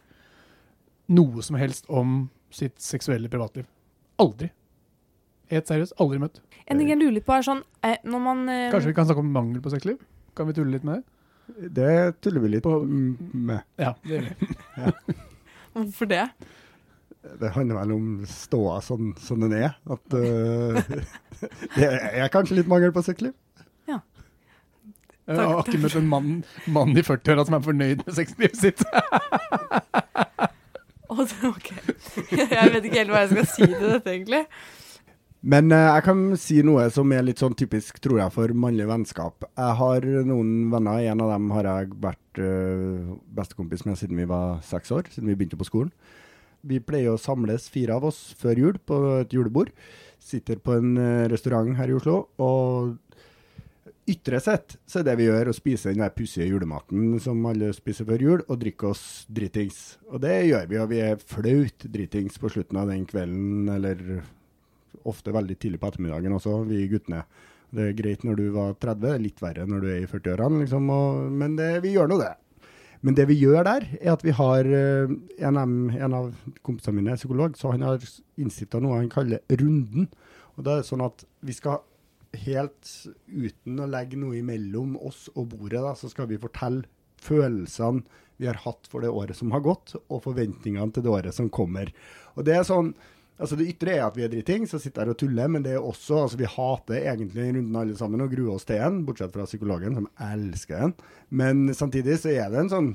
noe 1.15 1.41
som 1.45 1.57
helst 1.61 1.85
om 1.89 2.17
sitt 2.53 2.75
seksuelle 2.81 3.29
privatliv. 3.29 3.65
Aldri. 4.21 4.49
Helt 5.53 5.69
seriøst, 5.69 5.95
aldri 6.01 6.19
møtt. 6.23 6.41
En 6.65 6.79
ting 6.81 6.89
jeg 6.89 6.97
lurer 6.97 7.17
litt 7.19 7.27
på, 7.27 7.35
er 7.35 7.45
sånn 7.45 7.61
eh, 7.85 7.99
Når 8.09 8.21
man 8.23 8.39
eh, 8.49 8.71
Kanskje 8.73 8.89
vi 8.89 8.95
kan 8.97 9.05
snakke 9.05 9.21
om 9.21 9.29
mangel 9.35 9.61
på 9.61 9.69
sexliv? 9.73 9.99
Kan 10.37 10.49
vi 10.49 10.55
tulle 10.57 10.73
litt 10.73 10.87
med 10.87 11.03
det? 11.03 11.69
Det 11.77 11.89
tuller 12.25 12.41
vi 12.41 12.49
litt 12.55 12.65
På- 12.65 12.81
med. 12.81 13.61
Ja, 13.77 13.91
det 14.01 14.15
gjør 14.17 14.29
vi. 14.31 15.15
Hvorfor 15.75 16.09
det? 16.09 16.23
Det 17.41 17.51
handler 17.53 17.81
vel 17.83 17.93
om 17.93 18.07
ståa 18.29 18.79
sånn 18.85 19.11
som 19.21 19.41
den 19.45 19.53
er. 19.57 19.75
At 19.85 20.15
uh, 20.17 20.81
det 21.77 21.89
er 21.89 22.31
kanskje 22.33 22.57
litt 22.61 22.69
mangel 22.71 22.93
på 22.95 23.03
sexliv. 23.05 23.35
Jeg 25.25 25.41
har 25.41 25.63
ikke 25.65 25.79
møtt 25.81 25.95
en 25.97 26.09
mann, 26.09 26.33
mann 26.69 26.91
i 26.93 27.01
40-åra 27.01 27.45
som 27.47 27.55
er 27.57 27.63
fornøyd 27.65 28.03
med 28.05 28.13
sexlivet 28.17 28.59
sitt. 28.59 28.85
Ok. 31.15 31.69
Jeg 32.33 32.71
vet 32.73 32.87
ikke 32.89 32.97
helt 32.97 33.11
hva 33.13 33.21
jeg 33.23 33.29
skal 33.29 33.45
si 33.47 33.67
til 33.69 33.85
dette, 33.93 34.11
egentlig. 34.11 34.41
Men 35.45 35.69
eh, 35.69 35.87
jeg 35.91 36.05
kan 36.07 36.21
si 36.41 36.55
noe 36.65 36.87
som 36.93 37.11
er 37.13 37.25
litt 37.25 37.41
sånn 37.41 37.53
typisk, 37.57 37.99
tror 38.01 38.17
jeg, 38.23 38.33
for 38.33 38.53
mannlig 38.57 38.87
vennskap. 38.89 39.45
Jeg 39.53 39.77
har 39.77 40.07
noen 40.25 40.71
venner, 40.73 41.03
en 41.05 41.21
av 41.21 41.33
dem 41.35 41.51
har 41.53 41.69
jeg 41.69 41.91
vært 42.01 42.39
uh, 42.41 43.11
bestekompis 43.37 43.85
med 43.85 43.99
siden 43.99 44.17
vi 44.17 44.25
var 44.29 44.63
seks 44.65 44.93
år, 44.95 45.05
siden 45.13 45.29
vi 45.29 45.35
begynte 45.37 45.59
på 45.59 45.67
skolen. 45.67 45.91
Vi 46.65 46.79
pleier 46.81 47.13
å 47.13 47.21
samles, 47.21 47.67
fire 47.69 47.93
av 47.93 48.07
oss, 48.09 48.31
før 48.39 48.57
jul 48.57 48.79
på 48.89 48.97
et 49.19 49.35
julebord. 49.37 49.69
Sitter 50.17 50.57
på 50.57 50.79
en 50.79 50.95
eh, 50.97 51.27
restaurant 51.29 51.75
her 51.77 51.91
i 51.91 51.93
Oslo, 51.93 52.23
og 52.41 52.95
ytre 54.09 54.39
sett 54.41 54.79
så 54.89 55.03
er 55.03 55.05
det 55.05 55.15
vi 55.19 55.27
gjør 55.27 55.51
å 55.51 55.53
spise 55.53 55.91
den 55.93 56.01
der 56.01 56.13
pussige 56.13 56.47
julematen 56.49 57.19
som 57.21 57.45
alle 57.45 57.69
spiser 57.77 58.07
før 58.09 58.23
jul, 58.25 58.41
og 58.47 58.57
drikke 58.63 58.89
oss 58.89 59.03
dritings. 59.29 59.99
Og 60.09 60.23
det 60.25 60.39
gjør 60.47 60.65
vi, 60.71 60.81
og 60.81 60.89
vi 60.89 61.03
er 61.05 61.21
flaut 61.21 61.85
dritings 61.85 62.41
på 62.41 62.49
slutten 62.55 62.81
av 62.81 62.89
den 62.89 63.05
kvelden, 63.05 63.69
eller 63.75 64.01
ofte 65.09 65.33
veldig 65.35 65.57
tidlig 65.59 65.81
på 65.81 65.91
ettermiddagen 65.91 66.35
også, 66.37 66.61
vi 66.69 66.85
guttene. 66.91 67.23
Det 67.75 67.89
er 67.89 67.97
greit 67.97 68.23
når 68.25 68.39
du 68.39 68.45
var 68.55 68.75
30, 68.81 69.07
er 69.11 69.23
litt 69.23 69.41
verre 69.43 69.65
når 69.67 69.83
du 69.83 69.87
er 69.91 70.01
i 70.03 70.09
40-årene, 70.09 70.63
liksom, 70.63 70.91
men 71.35 71.55
det, 71.59 71.69
vi 71.83 71.95
gjør 71.95 72.11
nå 72.11 72.19
det. 72.21 72.33
Men 73.05 73.17
det 73.17 73.27
vi 73.29 73.37
gjør 73.37 73.65
der, 73.67 73.83
er 73.99 74.13
at 74.15 74.23
vi 74.25 74.33
har 74.33 74.65
eh, 74.65 75.11
en, 75.45 75.59
en 75.59 76.15
av 76.17 76.31
kompisene 76.65 76.97
mine 76.97 77.13
er 77.13 77.19
psykolog, 77.19 77.57
så 77.59 77.73
han 77.75 77.83
har 77.85 78.01
innstifta 78.41 78.79
noe 78.81 78.97
han 78.97 79.11
kaller 79.13 79.43
runden. 79.61 80.07
Og 80.55 80.65
da 80.65 80.77
er 80.77 80.81
det 80.81 80.89
sånn 80.89 81.03
at 81.05 81.25
vi 81.45 81.53
skal 81.53 81.83
helt 82.45 82.91
uten 83.29 83.79
å 83.79 83.89
legge 83.89 84.17
noe 84.19 84.39
imellom 84.39 84.95
oss 85.05 85.27
og 85.35 85.51
bordet, 85.53 85.83
da, 85.83 85.93
så 85.97 86.09
skal 86.11 86.29
vi 86.31 86.41
fortelle 86.41 86.87
følelsene 87.25 88.03
vi 88.41 88.49
har 88.49 88.57
hatt 88.65 88.89
for 88.91 89.05
det 89.05 89.13
året 89.13 89.37
som 89.37 89.53
har 89.55 89.63
gått, 89.63 89.93
og 90.11 90.23
forventningene 90.25 90.91
til 90.91 91.05
det 91.05 91.13
året 91.13 91.35
som 91.35 91.47
kommer. 91.53 91.91
Og 92.35 92.43
det 92.47 92.57
er 92.57 92.65
sånn, 92.67 92.91
altså 93.35 93.57
det 93.59 93.67
ytre 93.73 93.97
er 93.97 94.05
at 94.05 94.15
vi 94.17 94.25
er 94.25 94.31
dritings 94.31 94.73
og 94.75 94.81
sitter 94.83 95.03
her 95.03 95.13
og 95.13 95.19
tuller, 95.19 95.49
men 95.51 95.65
det 95.65 95.75
er 95.75 95.83
også, 95.83 96.21
altså 96.23 96.39
vi 96.39 96.49
hater 96.49 97.01
egentlig 97.01 97.49
runden 97.49 97.79
alle 97.81 97.97
sammen 97.99 98.23
og 98.23 98.31
gruer 98.31 98.55
oss 98.55 98.67
til 98.67 98.81
en, 98.81 99.03
bortsett 99.07 99.33
fra 99.35 99.47
psykologen 99.49 99.99
som 99.99 100.09
elsker 100.31 100.87
en. 100.87 100.95
Men 101.29 101.67
samtidig 101.75 102.19
så 102.21 102.33
er 102.33 102.51
det 102.53 102.63
en 102.63 102.73
sånn, 102.73 102.91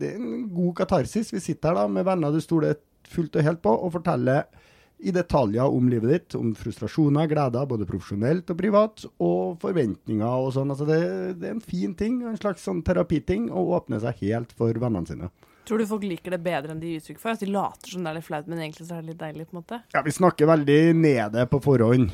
det 0.00 0.12
er 0.12 0.20
en 0.20 0.44
god 0.54 0.74
katarsis. 0.82 1.32
Vi 1.34 1.42
sitter 1.44 1.72
her 1.72 1.82
da 1.82 1.88
med 1.90 2.08
venner 2.08 2.34
du 2.34 2.40
stoler 2.44 2.78
fullt 3.10 3.36
og 3.36 3.48
helt 3.48 3.64
på, 3.64 3.72
og 3.74 3.92
forteller 3.98 4.46
i 5.04 5.12
detaljer 5.12 5.68
om 5.68 5.88
livet 5.92 6.12
ditt, 6.12 6.36
om 6.38 6.54
frustrasjoner, 6.56 7.28
gleder, 7.28 7.66
både 7.68 7.86
profesjonelt 7.88 8.48
og 8.52 8.58
privat, 8.60 9.04
og 9.20 9.58
forventninger 9.60 10.44
og 10.46 10.54
sånn. 10.56 10.70
Altså 10.72 10.86
det, 10.88 11.00
det 11.40 11.50
er 11.50 11.56
en 11.58 11.64
fin 11.64 11.92
ting, 11.98 12.22
en 12.24 12.38
slags 12.40 12.64
sånn 12.64 12.80
terapiting, 12.86 13.50
å 13.52 13.66
åpne 13.76 14.00
seg 14.00 14.22
helt 14.22 14.54
for 14.56 14.72
vennene 14.80 15.10
sine. 15.10 15.28
Tror 15.64 15.80
du 15.80 15.86
folk 15.88 16.04
liker 16.04 16.34
det 16.34 16.42
bedre 16.44 16.74
enn 16.74 16.80
de 16.82 16.92
gir 16.92 17.00
uttrykk 17.00 17.22
for? 17.22 17.32
At 17.32 17.40
de 17.40 17.48
later 17.48 17.94
som 17.94 18.04
det 18.04 18.10
er 18.10 18.18
litt 18.18 18.26
flaut, 18.26 18.48
men 18.50 18.60
egentlig 18.60 18.86
så 18.88 18.98
er 18.98 19.02
det 19.04 19.14
litt 19.14 19.22
deilig? 19.22 19.46
på 19.48 19.56
en 19.56 19.62
måte? 19.62 19.80
Ja, 19.94 20.02
vi 20.04 20.12
snakker 20.12 20.50
veldig 20.50 20.78
ned 20.98 21.34
det 21.38 21.46
på 21.52 21.60
forhånd, 21.64 22.12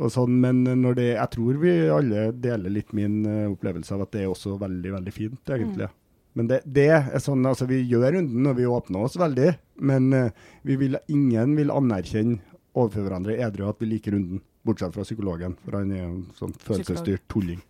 og 0.00 0.12
sånn, 0.14 0.36
men 0.42 0.64
når 0.64 0.98
det, 0.98 1.08
jeg 1.12 1.32
tror 1.36 1.62
vi 1.62 1.72
alle 1.92 2.26
deler 2.32 2.74
litt 2.74 2.94
min 2.96 3.22
eh, 3.28 3.46
opplevelse 3.52 3.94
av 3.94 4.06
at 4.06 4.14
det 4.16 4.24
er 4.24 4.30
også 4.32 4.56
veldig, 4.58 4.94
veldig 4.96 5.14
fint, 5.14 5.40
egentlig. 5.54 5.90
Men 6.38 6.50
det, 6.50 6.60
det 6.64 6.88
er 6.94 7.22
sånn, 7.22 7.46
altså 7.46 7.66
vi 7.70 7.82
gjør 7.90 8.14
runden 8.16 8.46
og 8.46 8.58
vi 8.58 8.68
åpner 8.70 9.06
oss 9.06 9.18
veldig, 9.20 9.50
men 9.86 10.12
eh, 10.16 10.46
vi 10.66 10.78
vil, 10.80 10.98
ingen 11.10 11.56
vil 11.58 11.74
anerkjenne 11.74 12.40
overfor 12.78 13.06
hverandre 13.06 13.38
edru 13.42 13.66
at 13.68 13.82
vi 13.82 13.90
liker 13.90 14.14
runden, 14.14 14.42
bortsett 14.66 14.94
fra 14.94 15.06
psykologen, 15.06 15.56
for 15.64 15.78
han 15.78 15.92
er 15.94 16.06
en 16.06 16.24
sånn 16.38 16.54
følelsesstyrt 16.64 17.26
tulling. 17.32 17.62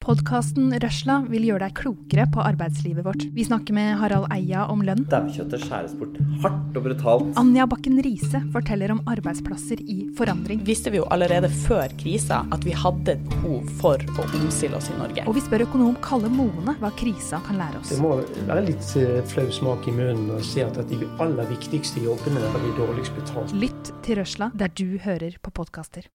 Podkasten 0.00 0.70
Røsla 0.80 1.18
vil 1.28 1.42
gjøre 1.44 1.66
deg 1.66 1.74
klokere 1.76 2.24
på 2.32 2.40
arbeidslivet 2.40 3.04
vårt. 3.04 3.24
Vi 3.36 3.44
snakker 3.44 3.74
med 3.76 3.98
Harald 4.00 4.30
Eia 4.32 4.62
om 4.72 4.80
lønn. 4.80 5.02
Daukjøttet 5.12 5.60
skjæres 5.66 5.92
bort 6.00 6.14
hardt 6.40 6.78
og 6.80 6.86
brutalt. 6.86 7.26
Anja 7.36 7.66
Bakken 7.68 7.98
Riise 8.00 8.40
forteller 8.54 8.94
om 8.94 9.02
arbeidsplasser 9.12 9.82
i 9.84 9.98
forandring. 10.16 10.62
visste 10.64 10.88
vi 10.94 11.02
jo 11.02 11.04
allerede 11.12 11.50
før 11.52 11.92
krisa 12.00 12.38
at 12.56 12.64
vi 12.64 12.72
hadde 12.72 13.12
et 13.12 13.26
behov 13.34 13.68
for 13.82 14.00
å 14.16 14.24
omstille 14.40 14.80
oss 14.80 14.88
i 14.88 14.96
Norge. 14.96 15.26
Og 15.28 15.36
vi 15.36 15.42
spør 15.44 15.66
økonom 15.66 15.98
Kalle 16.06 16.32
Moene 16.32 16.78
hva 16.80 16.92
krisa 16.96 17.42
kan 17.44 17.60
lære 17.60 17.82
oss. 17.82 17.92
Det 17.92 18.00
må 18.00 18.14
være 18.48 18.64
litt 18.70 18.94
eh, 18.96 19.20
flau 19.28 19.52
smak 19.52 19.84
i 19.84 19.94
munnen 19.98 20.32
å 20.32 20.40
se 20.40 20.64
at 20.64 20.80
de 20.88 21.02
aller 21.20 21.52
viktigste 21.52 22.00
jobbene 22.06 22.40
er 22.48 22.58
de 22.64 22.72
dårligst 22.80 23.12
betalt. 23.20 23.52
Lytt 23.52 23.92
til 24.00 24.22
Røsla 24.22 24.48
der 24.56 24.72
du 24.72 24.96
hører 25.04 25.36
på 25.44 25.52
podkaster. 25.60 26.08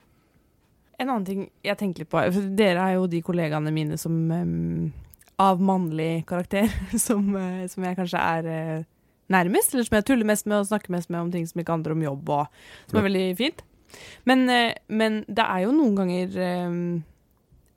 En 0.95 1.09
annen 1.09 1.25
ting 1.27 1.45
jeg 1.65 1.77
tenker 1.79 2.03
litt 2.03 2.11
på 2.11 2.21
for 2.31 2.51
Dere 2.57 2.83
er 2.87 2.97
jo 2.97 3.07
de 3.11 3.21
kollegaene 3.25 3.73
mine 3.75 3.97
som 3.99 4.15
um, 4.31 4.91
Av 5.41 5.59
mannlig 5.59 6.23
karakter, 6.29 6.69
som, 7.07 7.27
uh, 7.35 7.65
som 7.71 7.83
jeg 7.83 7.97
kanskje 7.97 8.21
er 8.21 8.45
uh, 8.47 8.85
nærmest, 9.33 9.73
eller 9.73 9.87
som 9.87 9.97
jeg 9.97 10.07
tuller 10.07 10.29
mest 10.29 10.47
med 10.47 10.61
og 10.61 10.69
snakker 10.69 10.93
mest 10.95 11.11
med 11.11 11.25
om 11.25 11.31
ting 11.33 11.47
som 11.49 11.59
ikke 11.59 11.75
handler 11.75 11.95
om 11.95 12.05
jobb, 12.05 12.31
og 12.37 12.87
som 12.91 13.01
er 13.01 13.07
veldig 13.09 13.25
fint. 13.41 13.65
Men, 14.29 14.45
uh, 14.47 14.71
men 14.87 15.19
det 15.27 15.43
er 15.43 15.65
jo 15.65 15.75
noen 15.75 15.99
ganger 15.99 16.39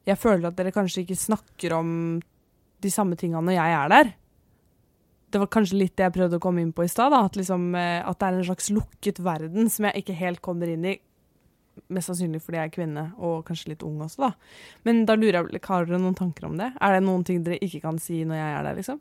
jeg 0.08 0.16
føler 0.22 0.48
at 0.48 0.56
dere 0.56 0.72
kanskje 0.72 1.02
ikke 1.02 1.18
snakker 1.18 1.74
om 1.76 1.90
de 2.78 2.90
samme 2.94 3.18
tingene 3.18 3.42
når 3.48 3.58
jeg 3.58 3.74
er 3.80 3.92
der. 3.92 4.14
Det 5.28 5.42
var 5.42 5.50
kanskje 5.52 5.82
litt 5.82 5.96
det 5.98 6.06
jeg 6.06 6.14
prøvde 6.14 6.38
å 6.38 6.44
komme 6.46 6.62
inn 6.62 6.70
på 6.72 6.86
i 6.86 6.88
stad. 6.88 7.12
At, 7.12 7.36
liksom, 7.36 7.74
at 7.76 8.16
det 8.16 8.28
er 8.28 8.38
en 8.38 8.46
slags 8.46 8.70
lukket 8.72 9.18
verden 9.20 9.68
som 9.68 9.88
jeg 9.88 10.04
ikke 10.04 10.16
helt 10.16 10.40
kommer 10.44 10.70
inn 10.72 10.86
i. 10.88 10.94
Mest 11.88 12.10
sannsynlig 12.10 12.40
fordi 12.44 12.60
jeg 12.60 12.70
er 12.70 12.74
kvinne, 12.74 13.04
og 13.18 13.44
kanskje 13.48 13.72
litt 13.74 13.84
ung 13.86 14.00
også, 14.04 14.28
da. 14.28 14.32
Men 14.88 15.04
da 15.08 15.16
lurer 15.18 15.40
jeg, 15.48 15.62
har 15.66 15.86
dere 15.88 16.00
noen 16.02 16.16
tanker 16.18 16.48
om 16.50 16.56
det? 16.60 16.72
Er 16.80 16.96
det 16.98 17.04
noen 17.06 17.24
ting 17.26 17.44
dere 17.46 17.60
ikke 17.64 17.82
kan 17.84 18.00
si 18.02 18.24
når 18.24 18.40
jeg 18.40 18.56
er 18.56 18.66
der, 18.68 18.80
liksom? 18.82 19.00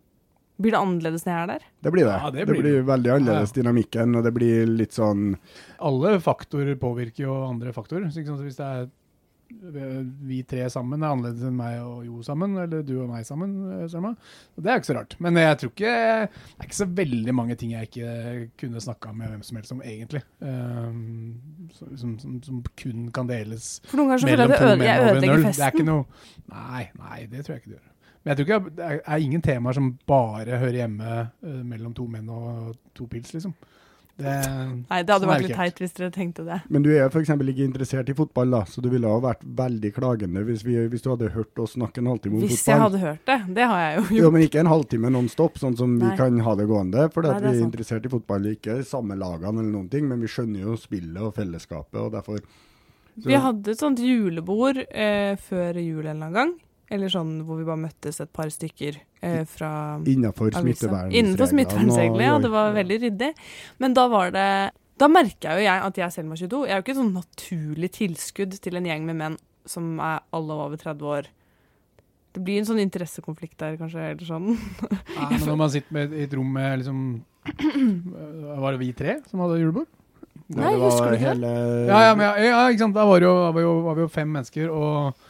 Blir 0.58 0.74
det 0.74 0.80
annerledes 0.82 1.26
når 1.26 1.34
jeg 1.34 1.42
er 1.44 1.50
der? 1.52 1.66
Det 1.86 1.92
blir 1.94 2.08
det. 2.08 2.14
Ja, 2.18 2.30
det 2.34 2.40
det, 2.40 2.46
blir 2.50 2.64
blir 2.64 2.78
det. 2.80 2.86
veldig 2.88 3.12
annerledes 3.14 3.52
dynamikken, 3.54 4.16
og 4.18 4.24
det 4.26 4.32
blir 4.34 4.72
litt 4.72 4.96
sånn 4.98 5.36
Alle 5.86 6.16
faktorer 6.24 6.80
påvirker 6.82 7.28
jo 7.28 7.36
andre 7.46 7.74
faktorer. 7.76 8.08
Så 8.10 8.24
ikke 8.24 8.34
sant? 8.34 8.46
Hvis 8.48 8.58
det 8.58 8.66
er 8.66 8.88
vi 9.48 10.42
tre 10.48 10.66
sammen 10.72 11.02
er 11.02 11.14
annerledes 11.14 11.46
enn 11.48 11.56
meg 11.58 11.80
og 11.82 12.06
Jo 12.06 12.22
sammen, 12.26 12.56
eller 12.62 12.84
du 12.86 12.94
og 13.02 13.10
meg 13.12 13.26
sammen, 13.28 13.54
eh, 13.74 13.86
Selma. 13.92 14.14
Og 14.56 14.64
det 14.64 14.72
er 14.72 14.80
ikke 14.80 14.90
så 14.90 14.98
rart. 14.98 15.16
Men 15.24 15.40
jeg 15.40 15.58
tror 15.62 15.74
ikke 15.74 15.94
det 15.94 16.30
er 16.58 16.68
ikke 16.68 16.80
så 16.80 16.90
veldig 17.00 17.36
mange 17.36 17.58
ting 17.60 17.74
jeg 17.74 17.90
ikke 17.90 18.50
kunne 18.60 18.84
snakka 18.84 19.14
med 19.16 19.32
hvem 19.34 19.44
som 19.48 19.60
helst 19.60 19.76
om, 19.76 19.84
egentlig. 19.86 20.24
Um, 20.40 21.36
som, 21.74 22.18
som, 22.20 22.40
som, 22.44 22.64
kun 22.78 23.08
kan 23.16 23.30
deles 23.30 23.78
For 23.88 24.00
noen 24.00 24.14
ganger 24.14 24.28
føler 24.28 24.38
mellom 24.38 24.58
to 24.58 24.72
menn 24.82 25.04
over 25.04 25.22
en 25.22 25.30
øl. 25.38 25.46
Det 25.48 25.66
er 25.66 25.76
ikke 25.76 25.88
noe 25.88 26.06
Nei, 26.48 26.84
nei, 27.00 27.20
det 27.32 27.46
tror 27.46 27.56
jeg 27.56 27.64
ikke 27.64 27.72
det 27.72 27.80
gjør. 27.80 27.88
Men 28.18 28.32
jeg 28.32 28.38
tror 28.38 28.48
ikke 28.48 28.76
det 28.78 28.86
er, 28.86 29.02
er 29.06 29.26
ingen 29.26 29.44
temaer 29.46 29.78
som 29.78 29.90
bare 30.10 30.62
hører 30.62 30.82
hjemme 30.82 31.18
uh, 31.28 31.60
mellom 31.64 31.96
to 31.98 32.08
menn 32.12 32.30
og 32.34 32.76
to 32.98 33.08
pils, 33.12 33.34
liksom. 33.36 33.56
Det, 34.18 34.34
Nei, 34.90 35.04
det 35.06 35.14
hadde 35.14 35.28
vært 35.30 35.44
litt 35.46 35.54
teit 35.60 35.80
hvis 35.84 35.92
dere 35.94 36.10
tenkte 36.10 36.42
det. 36.48 36.56
Men 36.74 36.82
du 36.82 36.90
er 36.90 37.06
f.eks. 37.06 37.30
ikke 37.30 37.66
interessert 37.68 38.08
i 38.10 38.16
fotball, 38.18 38.50
da, 38.50 38.64
så 38.66 38.82
du 38.82 38.88
ville 38.90 39.06
ha 39.12 39.20
vært 39.22 39.44
veldig 39.46 39.92
klagende 39.94 40.42
hvis, 40.48 40.64
vi, 40.66 40.74
hvis 40.90 41.04
du 41.06 41.12
hadde 41.12 41.30
hørt 41.36 41.62
oss 41.62 41.76
snakke 41.78 42.02
en 42.02 42.10
halvtime 42.10 42.40
om 42.40 42.48
Hvis 42.48 42.64
jeg 42.66 42.82
hadde 42.82 42.98
hørt 43.04 43.22
det. 43.30 43.38
Det 43.60 43.68
har 43.70 43.84
jeg 43.84 43.98
jo 44.00 44.04
gjort. 44.08 44.18
Jo, 44.24 44.32
men 44.34 44.46
ikke 44.48 44.64
en 44.64 44.72
halvtime 44.74 45.12
non 45.14 45.30
stop, 45.30 45.60
sånn 45.62 45.78
som 45.78 45.94
vi 46.02 46.10
kan 46.18 46.40
ha 46.48 46.56
det 46.58 46.66
gående. 46.70 47.06
For 47.14 47.22
vi 47.22 47.34
er 47.36 47.46
sant. 47.46 47.68
interessert 47.70 48.06
i 48.10 48.14
fotball, 48.16 48.50
ikke 48.58 48.80
samme 48.90 49.18
lagene 49.22 49.62
eller 49.62 49.72
noen 49.76 49.90
ting, 49.94 50.08
men 50.10 50.20
vi 50.26 50.32
skjønner 50.34 50.66
jo 50.66 50.78
spillet 50.82 51.22
og 51.22 51.36
fellesskapet, 51.38 52.00
og 52.02 52.12
derfor 52.18 52.42
så- 52.42 53.26
Vi 53.30 53.34
hadde 53.34 53.70
et 53.72 53.80
sånt 53.80 54.00
julebord 54.02 54.78
eh, 54.90 55.36
før 55.38 55.78
jul 55.78 56.06
en 56.06 56.16
eller 56.16 56.26
annen 56.26 56.34
gang. 56.34 56.52
Eller 56.90 57.12
sånn 57.12 57.42
hvor 57.44 57.60
vi 57.60 57.66
bare 57.68 57.82
møttes 57.82 58.22
et 58.24 58.32
par 58.32 58.48
stykker 58.54 58.96
eh, 59.20 59.42
fra 59.50 59.70
Innenfor 60.08 60.54
smittevernreglene. 60.56 61.20
Innenfor 61.20 61.50
smittevernreglene, 61.52 62.28
ja. 62.30 62.38
Det 62.44 62.52
var 62.54 62.76
veldig 62.78 63.00
ryddig. 63.04 63.32
Men 63.84 63.98
da 63.98 64.06
var 64.12 64.32
det 64.36 64.50
Da 64.98 65.10
merka 65.12 65.58
jo 65.58 65.66
jeg 65.66 65.84
at 65.90 66.00
jeg 66.00 66.16
selv 66.16 66.32
var 66.32 66.40
22. 66.40 66.62
Jeg 66.66 66.74
er 66.74 66.80
jo 66.80 66.86
ikke 66.86 66.94
et 66.96 67.02
sånn 67.02 67.18
naturlig 67.18 67.90
tilskudd 68.00 68.56
til 68.64 68.80
en 68.80 68.88
gjeng 68.88 69.04
med 69.10 69.20
menn 69.20 69.36
som 69.68 70.00
er 70.00 70.24
alle 70.34 70.56
over 70.64 70.80
30 70.80 71.12
år. 71.12 71.28
Det 72.34 72.42
blir 72.46 72.62
en 72.62 72.68
sånn 72.70 72.82
interessekonflikt 72.82 73.58
der, 73.60 73.76
kanskje, 73.78 74.08
eller 74.14 74.26
sånn. 74.26 74.50
Nei, 74.56 75.30
men 75.38 75.46
når 75.52 75.60
man 75.60 75.72
sitter 75.74 75.96
med, 76.00 76.16
i 76.16 76.26
et 76.26 76.34
rom 76.38 76.50
med 76.54 76.82
liksom 76.82 77.04
Var 78.64 78.76
det 78.76 78.82
vi 78.82 78.90
tre 78.98 79.20
som 79.30 79.44
hadde 79.44 79.60
julebord? 79.62 79.88
Nei, 80.48 80.72
det 80.72 80.80
var 80.80 80.92
husker 80.92 81.12
du 81.12 81.16
ikke 81.18 81.32
det? 81.36 81.36
hele, 81.36 81.54
Ja, 81.90 82.02
ja, 82.08 82.12
men, 82.16 82.26
ja, 82.26 82.46
ja, 82.48 82.60
ikke 82.72 82.86
sant. 82.86 82.96
Da 82.96 83.04
var, 83.10 83.24
jo, 83.24 83.34
da 83.44 83.52
var, 83.56 83.66
jo, 83.66 83.74
var 83.84 83.98
vi 83.98 84.06
jo 84.06 84.12
fem 84.12 84.30
mennesker, 84.32 84.70
og 84.72 85.27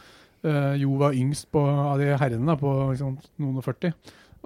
Jo 0.81 0.97
var 1.01 1.15
yngst 1.17 1.49
på, 1.53 1.61
av 1.61 1.97
de 2.01 2.11
herrene, 2.17 2.55
på 2.59 2.73
liksom, 2.91 3.17
noen 3.43 3.59
og 3.61 3.65
40. 3.65 3.93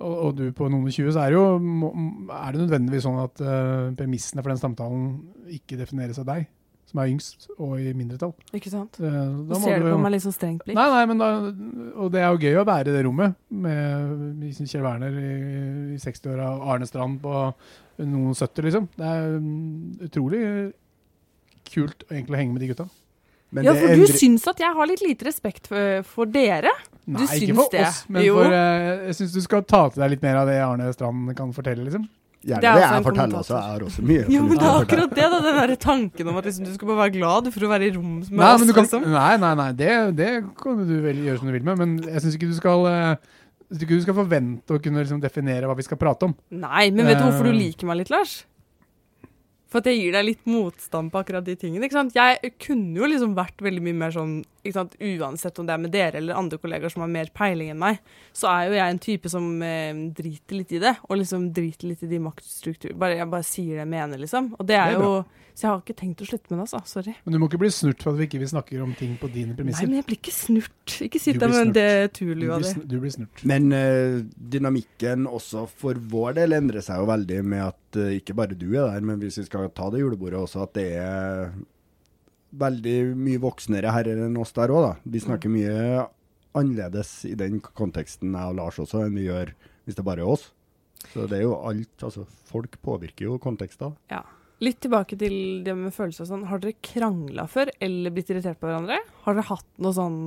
Og, 0.01 0.15
og 0.15 0.31
du 0.39 0.47
på 0.55 0.69
noen 0.71 0.87
og 0.87 0.95
20, 0.95 1.11
så 1.13 1.25
er 1.25 1.33
det 1.33 1.37
jo 1.37 1.91
Er 2.31 2.55
det 2.55 2.63
nødvendigvis 2.63 3.05
sånn 3.05 3.19
at 3.21 3.43
uh, 3.43 3.91
premissene 3.99 4.41
for 4.41 4.53
den 4.53 4.61
samtalen 4.61 5.05
ikke 5.51 5.77
defineres 5.79 6.17
av 6.21 6.29
deg, 6.31 6.47
som 6.89 7.01
er 7.03 7.11
yngst 7.11 7.49
og 7.57 7.75
i 7.79 7.91
mindretall? 7.95 8.33
Ikke 8.57 8.71
sant? 8.71 8.97
Eh, 8.99 9.11
Da 9.11 9.59
må 9.59 9.61
ser 9.63 9.83
du 9.83 9.91
på 9.91 9.99
meg 10.01 10.15
litt 10.15 10.25
sånn 10.25 10.35
strengt 10.35 10.65
blikk. 10.65 10.79
Nei, 10.79 10.87
nei, 10.91 11.03
men 11.11 11.21
da, 11.21 11.29
og 12.01 12.11
det 12.15 12.23
er 12.23 12.31
jo 12.33 12.41
gøy 12.41 12.57
å 12.61 12.65
være 12.67 12.91
i 12.91 12.95
det 12.95 13.03
rommet 13.05 13.37
med 13.51 14.47
Kjell 14.57 14.83
Werner 14.87 15.15
i, 15.21 15.31
i 15.95 15.99
60-åra 16.01 16.49
og 16.57 16.65
Arne 16.73 16.89
Strand 16.89 17.21
på 17.23 17.35
noen 18.01 18.33
70, 18.33 18.65
liksom. 18.67 18.89
Det 18.97 19.07
er 19.07 19.37
mm, 19.37 20.01
utrolig 20.07 20.41
kult 21.71 22.03
egentlig 22.09 22.35
å 22.35 22.41
henge 22.41 22.55
med 22.57 22.65
de 22.65 22.71
gutta. 22.73 22.87
Men 23.51 23.65
Ja, 23.67 23.73
det 23.73 23.81
for 23.81 23.87
du 23.87 24.03
endrer- 24.05 24.19
syns 24.21 24.47
at 24.47 24.59
jeg 24.63 24.73
har 24.77 24.87
litt 24.87 25.01
lite 25.03 25.25
respekt 25.27 25.67
for, 25.67 26.03
for 26.07 26.25
dere. 26.25 26.71
Du 27.05 27.17
Nei, 27.17 27.25
ikke 27.41 27.55
for 27.57 27.67
det. 27.73 27.81
oss, 27.87 28.05
men 28.07 28.23
Jo. 28.23 28.35
for 28.39 28.45
uh, 28.47 29.07
Jeg 29.09 29.15
syns 29.17 29.33
du 29.35 29.41
skal 29.43 29.63
ta 29.67 29.89
til 29.91 30.01
deg 30.03 30.09
litt 30.15 30.21
mer 30.23 30.35
av 30.43 30.47
det 30.47 30.57
Arne 30.63 30.93
Strand 30.95 31.35
kan 31.35 31.51
fortelle, 31.51 31.83
liksom. 31.83 32.07
Gjerne 32.41 32.61
Det 32.63 32.69
er 32.71 32.73
det, 32.73 32.81
også 32.81 32.87
en 32.87 32.95
jeg 32.95 33.05
forteller, 33.05 33.33
kommentator. 33.35 33.51
så 33.51 33.57
jeg 33.61 33.87
også 33.89 34.03
mye. 34.07 34.23
Jo, 34.33 34.41
men 34.47 34.57
det 34.57 34.65
er 34.65 34.77
akkurat 34.85 35.11
det, 35.19 35.25
da. 35.33 35.39
Den 35.45 35.57
der 35.59 35.75
tanken 35.83 36.27
om 36.31 36.37
at 36.39 36.45
liksom, 36.47 36.65
du 36.65 36.73
skal 36.73 36.87
bare 36.87 37.01
være 37.03 37.13
glad 37.19 37.51
for 37.53 37.67
å 37.67 37.69
være 37.69 37.85
i 37.85 37.91
rom 37.97 38.15
med 38.23 38.31
Nei, 38.39 38.53
oss, 38.55 38.63
du 38.65 38.73
kan, 38.73 38.87
liksom. 38.87 39.03
nei, 39.11 39.35
nei, 39.43 39.51
nei 39.59 39.67
det, 39.77 39.91
det 40.17 40.31
kan 40.63 40.79
du 40.87 40.95
vel 41.03 41.19
gjøre 41.27 41.37
som 41.43 41.51
du 41.51 41.53
vil 41.53 41.67
med, 41.67 41.77
men 41.83 41.97
jeg 42.07 42.23
syns 42.23 42.39
ikke 42.39 42.49
du 42.49 42.55
skal 42.57 42.87
uh, 42.87 43.15
jeg 43.71 43.75
synes 43.77 43.83
ikke 43.85 43.99
du 43.99 44.05
skal 44.07 44.17
forvente 44.17 44.73
å 44.75 44.81
kunne 44.83 45.03
liksom 45.03 45.21
definere 45.21 45.67
hva 45.69 45.75
vi 45.77 45.85
skal 45.85 45.99
prate 46.01 46.25
om. 46.27 46.33
Nei, 46.51 46.89
men 46.91 47.05
vet 47.07 47.19
du 47.21 47.27
hvorfor 47.27 47.45
du 47.47 47.51
Eh. 47.53 47.59
liker 47.61 47.87
meg 47.87 48.01
litt, 48.01 48.09
Lars? 48.11 48.33
For 49.71 49.79
at 49.79 49.87
jeg 49.87 50.01
gir 50.01 50.15
deg 50.17 50.25
litt 50.27 50.47
motstand 50.51 51.13
på 51.13 51.21
akkurat 51.21 51.45
de 51.47 51.55
tingene. 51.55 51.87
ikke 51.87 51.95
sant? 51.95 52.15
Jeg 52.17 52.53
kunne 52.59 52.99
jo 52.99 53.07
liksom 53.07 53.35
vært 53.37 53.61
veldig 53.63 53.83
mye 53.85 53.99
mer 54.01 54.11
sånn 54.11 54.33
ikke 54.61 54.75
sant? 54.75 54.97
Uansett 54.99 55.61
om 55.61 55.69
det 55.69 55.73
er 55.73 55.81
med 55.81 55.93
dere 55.93 56.19
eller 56.19 56.37
andre 56.37 56.59
kollegaer 56.61 56.91
som 56.91 57.05
har 57.05 57.13
mer 57.13 57.31
peiling 57.33 57.71
enn 57.71 57.79
meg, 57.81 58.01
så 58.35 58.49
er 58.51 58.67
jo 58.67 58.75
jeg 58.77 58.93
en 58.93 59.01
type 59.07 59.31
som 59.31 59.47
eh, 59.63 60.01
driter 60.17 60.59
litt 60.59 60.75
i 60.75 60.81
det. 60.83 60.95
Og 61.07 61.21
liksom 61.21 61.47
driter 61.55 61.87
litt 61.89 62.03
i 62.03 62.11
de 62.11 62.19
maktstrukturer. 62.21 62.97
Bare, 62.99 63.15
jeg 63.21 63.31
bare 63.31 63.47
sier 63.47 63.77
det 63.79 63.85
jeg 63.85 63.93
mener, 63.95 64.21
liksom. 64.21 64.51
Og 64.59 64.67
det 64.67 64.75
er, 64.77 64.91
Det 64.91 64.99
er 64.99 65.07
jo 65.07 65.15
Så 65.61 65.67
jeg 65.67 65.75
har 65.75 65.81
ikke 65.83 65.93
tenkt 65.99 66.21
å 66.23 66.25
slutte 66.25 66.49
med 66.49 66.57
det, 66.57 66.63
altså. 66.63 66.79
Sorry. 66.89 67.11
Men 67.21 67.35
du 67.35 67.37
må 67.37 67.45
ikke 67.45 67.59
bli 67.61 67.69
snurt 67.69 68.01
for 68.01 68.15
at 68.15 68.17
vi 68.17 68.25
ikke 68.25 68.39
vil 68.41 68.49
snakke 68.49 68.79
om 68.81 68.95
ting 68.97 69.11
på 69.21 69.27
dine 69.29 69.53
premisser. 69.53 69.85
Nei, 69.85 69.91
men 69.91 69.99
jeg 69.99 70.07
blir 70.07 70.17
ikke 70.17 70.33
snurt. 70.33 70.95
Ikke 71.05 71.21
sitt 71.21 71.37
der 71.37 71.51
med 71.51 71.67
snurt. 71.67 71.75
det 71.77 71.91
turlua 72.17 72.57
di. 72.63 72.71
du 72.89 72.95
blir 73.03 73.13
snurt. 73.13 73.43
Men 73.51 73.67
uh, 73.69 74.15
dynamikken 74.55 75.27
også 75.29 75.67
for 75.83 76.01
vår 76.15 76.39
del 76.39 76.57
endrer 76.57 76.81
seg 76.87 77.03
jo 77.03 77.05
veldig 77.11 77.37
med 77.53 77.61
at 77.67 77.99
uh, 78.01 78.09
ikke 78.15 78.37
bare 78.41 78.57
du 78.57 78.71
er 78.71 78.89
der, 78.89 79.05
men 79.11 79.21
hvis 79.21 79.37
vi 79.43 79.45
skal 79.51 79.69
ta 79.77 79.91
det 79.93 80.01
julebordet 80.01 80.41
også, 80.41 80.65
at 80.65 80.73
det 80.79 80.87
er 80.97 81.53
veldig 82.65 82.97
mye 83.21 83.45
voksnere 83.45 83.93
herrer 83.93 84.25
enn 84.25 84.41
oss 84.41 84.57
der 84.57 84.73
òg, 84.73 84.87
da. 84.87 85.13
De 85.13 85.23
snakker 85.27 85.53
mye 85.53 86.07
annerledes 86.57 87.13
i 87.29 87.37
den 87.37 87.61
konteksten, 87.61 88.33
jeg 88.33 88.49
og 88.49 88.57
Lars 88.63 88.81
også, 88.81 89.05
enn 89.05 89.21
vi 89.21 89.29
gjør 89.29 89.53
hvis 89.85 90.01
det 90.01 90.09
bare 90.09 90.25
er 90.25 90.33
oss. 90.33 90.49
Så 91.13 91.29
det 91.29 91.43
er 91.43 91.45
jo 91.51 91.57
alt, 91.69 91.93
altså 92.01 92.25
folk 92.49 92.81
påvirker 92.81 93.29
jo 93.29 93.37
kontekster. 93.41 93.93
Ja. 94.09 94.25
Litt 94.61 94.77
tilbake 94.83 95.17
til 95.17 95.35
det 95.65 95.73
med 95.77 95.93
følelser 95.95 96.23
og 96.27 96.29
sånn. 96.29 96.45
Har 96.51 96.61
dere 96.61 96.77
krangla 96.85 97.47
før, 97.49 97.71
eller 97.81 98.13
blitt 98.13 98.29
irritert 98.29 98.59
på 98.61 98.69
hverandre? 98.69 98.99
Har 99.25 99.33
dere 99.37 99.47
hatt 99.49 99.67
noe 99.81 99.93
sånn 99.97 100.17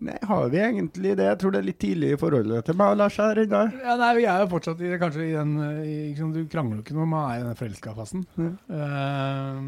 Nei, 0.00 0.14
har 0.24 0.46
vi 0.48 0.56
egentlig 0.64 1.10
det? 1.18 1.26
Jeg 1.26 1.38
tror 1.42 1.52
det 1.52 1.58
er 1.60 1.66
litt 1.66 1.78
tidlig 1.82 2.12
i 2.14 2.16
forholdet 2.16 2.64
til 2.64 2.76
meg 2.78 2.94
og 2.94 3.00
Lars 3.02 3.18
her 3.20 3.36
ennå. 3.42 3.58
Ja, 3.82 3.96
nei, 4.00 4.12
Vi 4.16 4.22
er 4.32 4.38
jo 4.40 4.46
fortsatt 4.54 4.78
i, 4.80 4.92
kanskje 5.02 5.26
i 5.26 5.34
den 5.34 5.50
i, 5.82 5.96
liksom, 6.14 6.30
Du 6.32 6.38
krangler 6.48 6.78
jo 6.78 6.84
ikke 6.86 6.96
noe, 6.96 7.08
man 7.10 7.26
er 7.34 7.42
i 7.42 7.48
den 7.50 7.58
forelska-fasen. 7.58 8.22
Eh, 8.40 9.58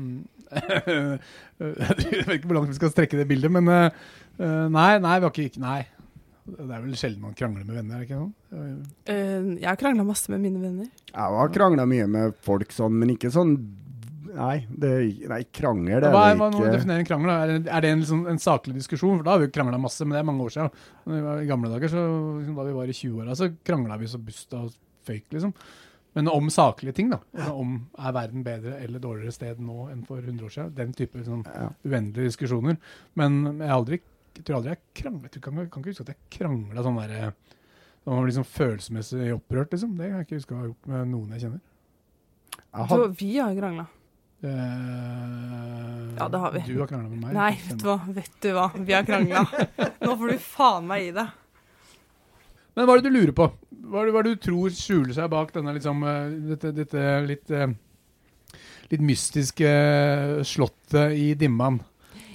jeg 1.02 2.22
vet 2.22 2.36
ikke 2.38 2.48
hvor 2.48 2.58
langt 2.62 2.72
vi 2.72 2.78
skal 2.78 2.92
strekke 2.94 3.18
det 3.20 3.26
bildet, 3.28 3.52
men 3.52 3.68
eh, 3.74 3.90
nei, 4.72 4.88
nei, 5.04 5.18
vi 5.20 5.28
har 5.28 5.34
ikke 5.34 5.60
Nei. 5.66 5.82
Det 6.42 6.64
er 6.64 6.80
vel 6.82 6.96
sjelden 6.98 7.22
man 7.22 7.36
krangler 7.38 7.62
med 7.68 7.76
venner, 7.78 7.94
er 7.94 8.00
det 8.02 8.08
ikke 8.08 8.18
sånn? 8.18 8.32
eh, 9.06 9.44
Jeg 9.60 9.68
har 9.68 9.78
krangla 9.78 10.06
masse 10.08 10.32
med 10.32 10.42
mine 10.42 10.58
venner. 10.62 10.88
Jeg 11.12 11.36
har 11.36 11.52
krangla 11.54 11.84
mye 11.86 12.08
med 12.10 12.40
folk 12.42 12.72
sånn, 12.74 12.96
men 12.98 13.12
ikke 13.14 13.30
sånn 13.34 13.52
Nei, 14.32 14.66
det, 14.70 14.90
er- 14.90 15.28
nei 15.28 15.42
krangel 15.52 16.00
det 16.00 16.10
Hva 16.14 16.22
er 16.30 16.32
er, 16.32 16.38
hva, 16.40 16.48
det 16.50 16.60
ikke. 16.62 16.72
definerer 16.78 17.02
en 17.02 17.08
krangel? 17.08 17.30
Er 17.34 17.46
det, 17.52 17.68
er 17.68 17.80
det 17.84 17.90
en, 17.92 18.00
liksom, 18.04 18.22
en 18.32 18.38
saklig 18.40 18.74
diskusjon? 18.78 19.18
For 19.18 19.24
da 19.26 19.34
har 19.36 19.42
vi 19.42 19.48
krangla 19.52 19.78
masse, 19.82 20.04
men 20.06 20.16
det 20.16 20.20
er 20.22 20.28
mange 20.30 20.46
år 20.46 20.54
siden. 20.54 20.70
I 21.42 21.46
gamle 21.50 21.68
dager, 21.74 21.88
så, 21.92 22.04
liksom, 22.40 22.56
da 22.56 22.64
vi 22.68 22.72
var 22.78 22.92
i 22.92 22.96
20-åra, 22.96 23.36
så 23.36 23.50
krangla 23.68 23.98
vi 24.00 24.06
så 24.12 24.18
busta 24.22 24.62
og 24.64 24.72
føyk, 25.08 25.26
liksom. 25.36 25.52
Men 26.14 26.28
om 26.28 26.48
saklige 26.52 26.92
ting, 26.94 27.08
da. 27.12 27.18
Om 27.52 27.76
er 27.98 28.12
verden 28.12 28.42
bedre 28.44 28.74
eller 28.84 29.00
dårligere 29.00 29.32
sted 29.32 29.60
nå 29.64 29.86
enn 29.92 30.02
for 30.04 30.20
100 30.20 30.44
år 30.44 30.52
siden. 30.52 30.74
Den 30.76 30.92
type 30.96 31.22
sånn, 31.24 31.44
Ja. 31.48 31.70
uendelige 31.88 32.28
diskusjoner. 32.32 32.76
Men 33.16 33.58
jeg 33.58 33.70
aldri 33.70 34.00
jeg 34.34 34.44
tror 34.48 34.56
aldri 34.62 34.70
jeg 34.72 34.80
kranglet. 34.94 35.34
Jeg 35.36 35.42
kan, 35.44 35.54
kan 35.68 35.82
ikke 35.82 35.92
huske 35.92 36.04
at 36.08 36.14
jeg 36.14 36.38
krangla 36.38 36.82
sånn 36.84 36.96
derre 36.96 37.34
Sånn 38.02 38.16
man 38.16 38.24
blir 38.24 38.32
liksom 38.32 38.46
følelsesmessig 38.50 39.28
opprørt, 39.36 39.70
liksom. 39.70 39.92
Det 39.96 40.08
kan 40.10 40.18
jeg 40.18 40.26
ikke 40.26 40.38
huske 40.40 40.54
å 40.56 40.58
ha 40.58 40.64
gjort 40.66 40.86
med 40.90 41.08
noen 41.12 41.34
jeg 41.36 41.42
kjenner. 41.44 41.60
Jeg 42.72 42.88
Du, 42.88 43.12
vi 43.20 43.36
har 43.38 43.54
krangla. 43.54 43.84
Eh, 44.42 46.16
Ja, 46.18 46.28
det 46.28 46.38
har 46.38 46.52
vi. 46.52 46.62
Du 46.66 46.78
har 46.80 46.86
krangla 46.90 47.08
med 47.08 47.20
meg. 47.24 47.34
Nei, 47.36 47.52
vet 47.68 47.78
du 47.80 47.86
hva. 47.88 47.98
Vet 48.14 48.34
du 48.44 48.50
hva. 48.56 48.66
Vi 48.76 48.92
har 48.94 49.06
krangla. 49.08 49.44
Nå 50.02 50.16
får 50.20 50.32
du 50.34 50.42
faen 50.44 50.86
meg 50.90 51.08
i 51.08 51.14
det. 51.16 51.26
Men 52.76 52.86
hva 52.88 52.94
er 52.96 53.02
det 53.02 53.10
du 53.10 53.16
lurer 53.18 53.34
på? 53.36 53.46
Hva 53.92 54.02
er 54.02 54.08
det, 54.08 54.12
hva 54.14 54.20
er 54.22 54.26
det 54.28 54.34
du 54.36 54.42
tror 54.46 54.74
skjuler 54.76 55.12
seg 55.16 55.30
bak 55.32 55.50
denne 55.54 55.74
liksom, 55.76 56.04
eh, 56.08 56.34
dette, 56.52 56.70
dette 56.76 57.06
litt, 57.28 57.50
eh, 57.52 57.72
litt 58.92 59.02
mystiske 59.04 59.72
slottet 60.48 61.16
i 61.18 61.32
dimman 61.36 61.80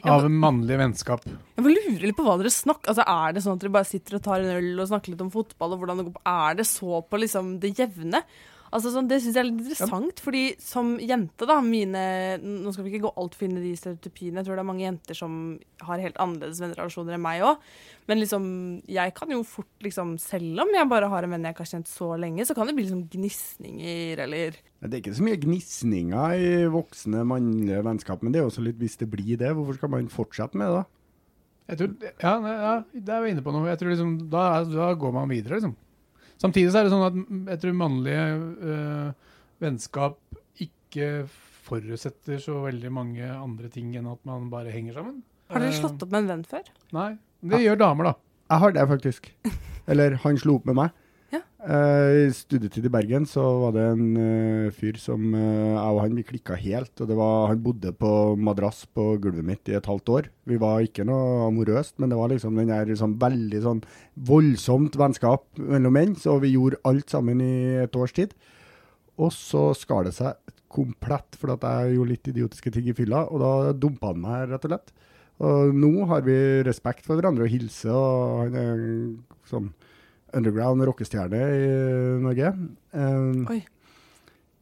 Ja, 0.03 0.17
av 0.17 0.27
mannlige 0.29 0.77
vennskap? 0.83 1.25
Jeg 1.25 1.63
bare 1.65 1.73
lurer 1.79 2.05
litt 2.11 2.17
på 2.19 2.25
hva 2.27 2.35
dere 2.37 2.51
snakker 2.53 2.91
Altså, 2.93 3.05
Er 3.07 3.33
det 3.33 3.41
sånn 3.45 3.57
at 3.57 3.63
dere 3.63 3.73
bare 3.79 3.89
sitter 3.89 4.19
og 4.19 4.23
tar 4.27 4.43
en 4.45 4.53
øl 4.59 4.83
og 4.83 4.89
snakker 4.91 5.13
litt 5.15 5.23
om 5.25 5.31
fotball 5.33 5.73
og 5.73 5.81
hvordan 5.81 5.97
det 6.03 6.05
går 6.11 6.17
på? 6.19 6.25
Er 6.29 6.59
det 6.61 6.67
så 6.69 7.01
på 7.09 7.21
liksom 7.23 7.55
det 7.63 7.73
jevne? 7.79 8.21
Altså, 8.67 8.91
sånn, 8.91 9.07
Det 9.07 9.21
syns 9.23 9.37
jeg 9.37 9.43
er 9.43 9.47
litt 9.47 9.61
interessant, 9.63 10.19
fordi 10.23 10.43
som 10.59 10.95
jente, 10.99 11.47
da 11.47 11.59
mine, 11.63 12.01
Nå 12.43 12.73
skal 12.73 12.85
vi 12.85 12.93
ikke 12.93 13.07
gå 13.07 13.13
altfor 13.15 13.47
inn 13.47 13.59
i 13.59 13.63
de 13.63 13.75
stereotypiene, 13.79 14.41
jeg 14.41 14.47
tror 14.49 14.59
det 14.59 14.63
er 14.65 14.69
mange 14.71 14.85
jenter 14.85 15.17
som 15.17 15.37
har 15.87 16.03
helt 16.03 16.19
annerledes 16.19 16.59
vennerelasjoner 16.63 17.15
enn 17.15 17.23
meg 17.23 17.45
òg. 17.47 17.63
Men 18.07 18.21
liksom, 18.21 18.43
jeg 18.91 19.13
kan 19.15 19.31
jo 19.31 19.41
fort, 19.47 19.71
liksom, 19.83 20.17
selv 20.19 20.63
om 20.63 20.73
jeg 20.75 20.91
bare 20.91 21.11
har 21.11 21.23
en 21.23 21.35
venn 21.35 21.47
jeg 21.47 21.55
ikke 21.55 21.65
har 21.65 21.73
kjent 21.75 21.91
så 21.91 22.11
lenge, 22.19 22.45
så 22.47 22.55
kan 22.55 22.67
det 22.67 22.75
bli 22.77 22.87
liksom 22.87 23.07
gnisninger 23.11 24.23
eller 24.27 24.59
det 24.77 24.93
er 24.93 25.01
ikke 25.01 25.15
så 25.17 25.25
mye 25.25 25.39
gnisninger 25.41 26.37
i 26.37 26.51
voksne 26.69 27.23
mannlige 27.25 27.81
vennskap, 27.81 28.21
men 28.21 28.33
det 28.33 28.43
er 28.43 28.45
også 28.45 28.61
litt 28.61 28.77
hvis 28.77 28.99
det 29.01 29.09
blir 29.09 29.39
det. 29.41 29.49
Hvorfor 29.57 29.79
skal 29.79 29.89
man 29.89 30.11
fortsette 30.13 30.59
med 30.59 30.69
det? 30.69 30.83
da? 30.83 30.85
Jeg 31.67 31.79
tror, 31.81 31.95
ja, 32.21 32.33
ja, 32.45 32.75
det 32.93 33.11
er 33.11 33.23
vi 33.25 33.31
inne 33.33 33.43
på 33.43 33.51
noe. 33.51 33.67
Jeg 33.67 33.81
tror 33.81 33.91
liksom, 33.91 34.13
da, 34.31 34.43
da 34.69 34.91
går 34.95 35.15
man 35.15 35.31
videre, 35.31 35.57
liksom. 35.57 35.73
Samtidig 36.41 36.71
så 36.73 36.79
er 36.81 36.87
det 36.87 36.93
sånn 36.93 37.05
at 37.07 37.17
jeg 37.53 37.61
tror 37.63 37.77
mannlige 37.79 38.25
øh, 38.71 39.31
vennskap 39.63 40.19
ikke 40.61 41.07
forutsetter 41.67 42.39
så 42.41 42.59
veldig 42.67 42.91
mange 42.93 43.25
andre 43.27 43.71
ting 43.73 43.95
enn 43.97 44.07
at 44.11 44.21
man 44.27 44.49
bare 44.53 44.71
henger 44.71 44.99
sammen. 44.99 45.23
Har 45.51 45.63
dere 45.63 45.73
Eh, 45.73 45.79
slått 45.79 46.03
opp 46.05 46.11
med 46.13 46.23
en 46.25 46.29
venn 46.35 46.45
før? 46.47 46.69
Nei. 46.95 47.09
Det 47.41 47.59
gjør 47.63 47.79
damer, 47.81 48.11
da. 48.11 48.13
Jeg 48.51 48.63
har 48.63 48.71
det, 48.77 48.85
faktisk. 48.93 49.31
Eller 49.91 50.15
han 50.23 50.37
slo 50.39 50.57
opp 50.59 50.65
med 50.69 50.77
meg. 50.79 50.95
Eh, 51.57 52.27
I 52.29 52.33
studietid 52.37 52.85
i 52.85 52.91
Bergen 52.93 53.23
så 53.25 53.41
var 53.63 53.71
det 53.73 53.85
en 53.89 54.01
uh, 54.13 54.73
fyr 54.77 54.99
som 55.01 55.23
uh, 55.33 55.73
jeg 55.73 55.95
og 55.95 56.01
han 56.03 56.17
vi 56.19 56.25
klikka 56.27 56.53
helt. 56.53 56.93
og 57.01 57.09
var, 57.17 57.47
Han 57.49 57.63
bodde 57.65 57.93
på 57.97 58.11
madrass 58.37 58.83
på 58.85 59.15
gulvet 59.23 59.45
mitt 59.45 59.71
i 59.71 59.73
et 59.73 59.89
halvt 59.89 60.11
år. 60.13 60.29
Vi 60.45 60.59
var 60.61 60.85
ikke 60.85 61.07
noe 61.09 61.47
amorøst, 61.47 61.95
men 61.97 62.13
det 62.13 62.19
var 62.19 62.29
liksom 62.29 62.61
den 62.61 62.69
der 62.69 62.85
liksom, 62.85 63.17
veldig 63.17 63.63
sånn 63.63 63.81
voldsomt 64.29 64.99
vennskap 65.01 65.47
mellom 65.57 65.97
menn. 65.97 66.13
Så 66.13 66.37
vi 66.43 66.53
gjorde 66.53 66.81
alt 66.85 67.09
sammen 67.09 67.41
i 67.41 67.81
et 67.87 67.97
års 67.97 68.13
tid. 68.13 68.37
Og 69.17 69.33
så 69.33 69.71
skar 69.73 70.05
det 70.05 70.13
seg 70.13 70.37
komplett, 70.69 71.33
for 71.41 71.55
at 71.55 71.65
jeg 71.65 71.97
gjorde 71.97 72.13
litt 72.13 72.31
idiotiske 72.35 72.75
ting 72.75 72.91
i 72.91 72.93
fylla. 72.93 73.25
Og 73.33 73.41
da 73.41 73.73
dumpa 73.73 74.13
han 74.13 74.21
meg, 74.21 74.45
rett 74.53 74.69
og 74.69 74.75
slett. 74.75 74.93
Og 75.41 75.73
nå 75.73 76.05
har 76.13 76.21
vi 76.25 76.37
respekt 76.65 77.05
for 77.09 77.17
hverandre 77.17 77.49
og 77.49 77.53
hilser, 77.53 77.97
og 77.97 78.45
han 78.45 78.61
er 78.61 78.89
sånn 79.49 79.71
underground 80.35 80.83
rockestjerne 80.89 81.41
i 81.55 81.65
Norge. 82.23 82.53
Um, 82.91 83.47
Oi. 83.51 83.61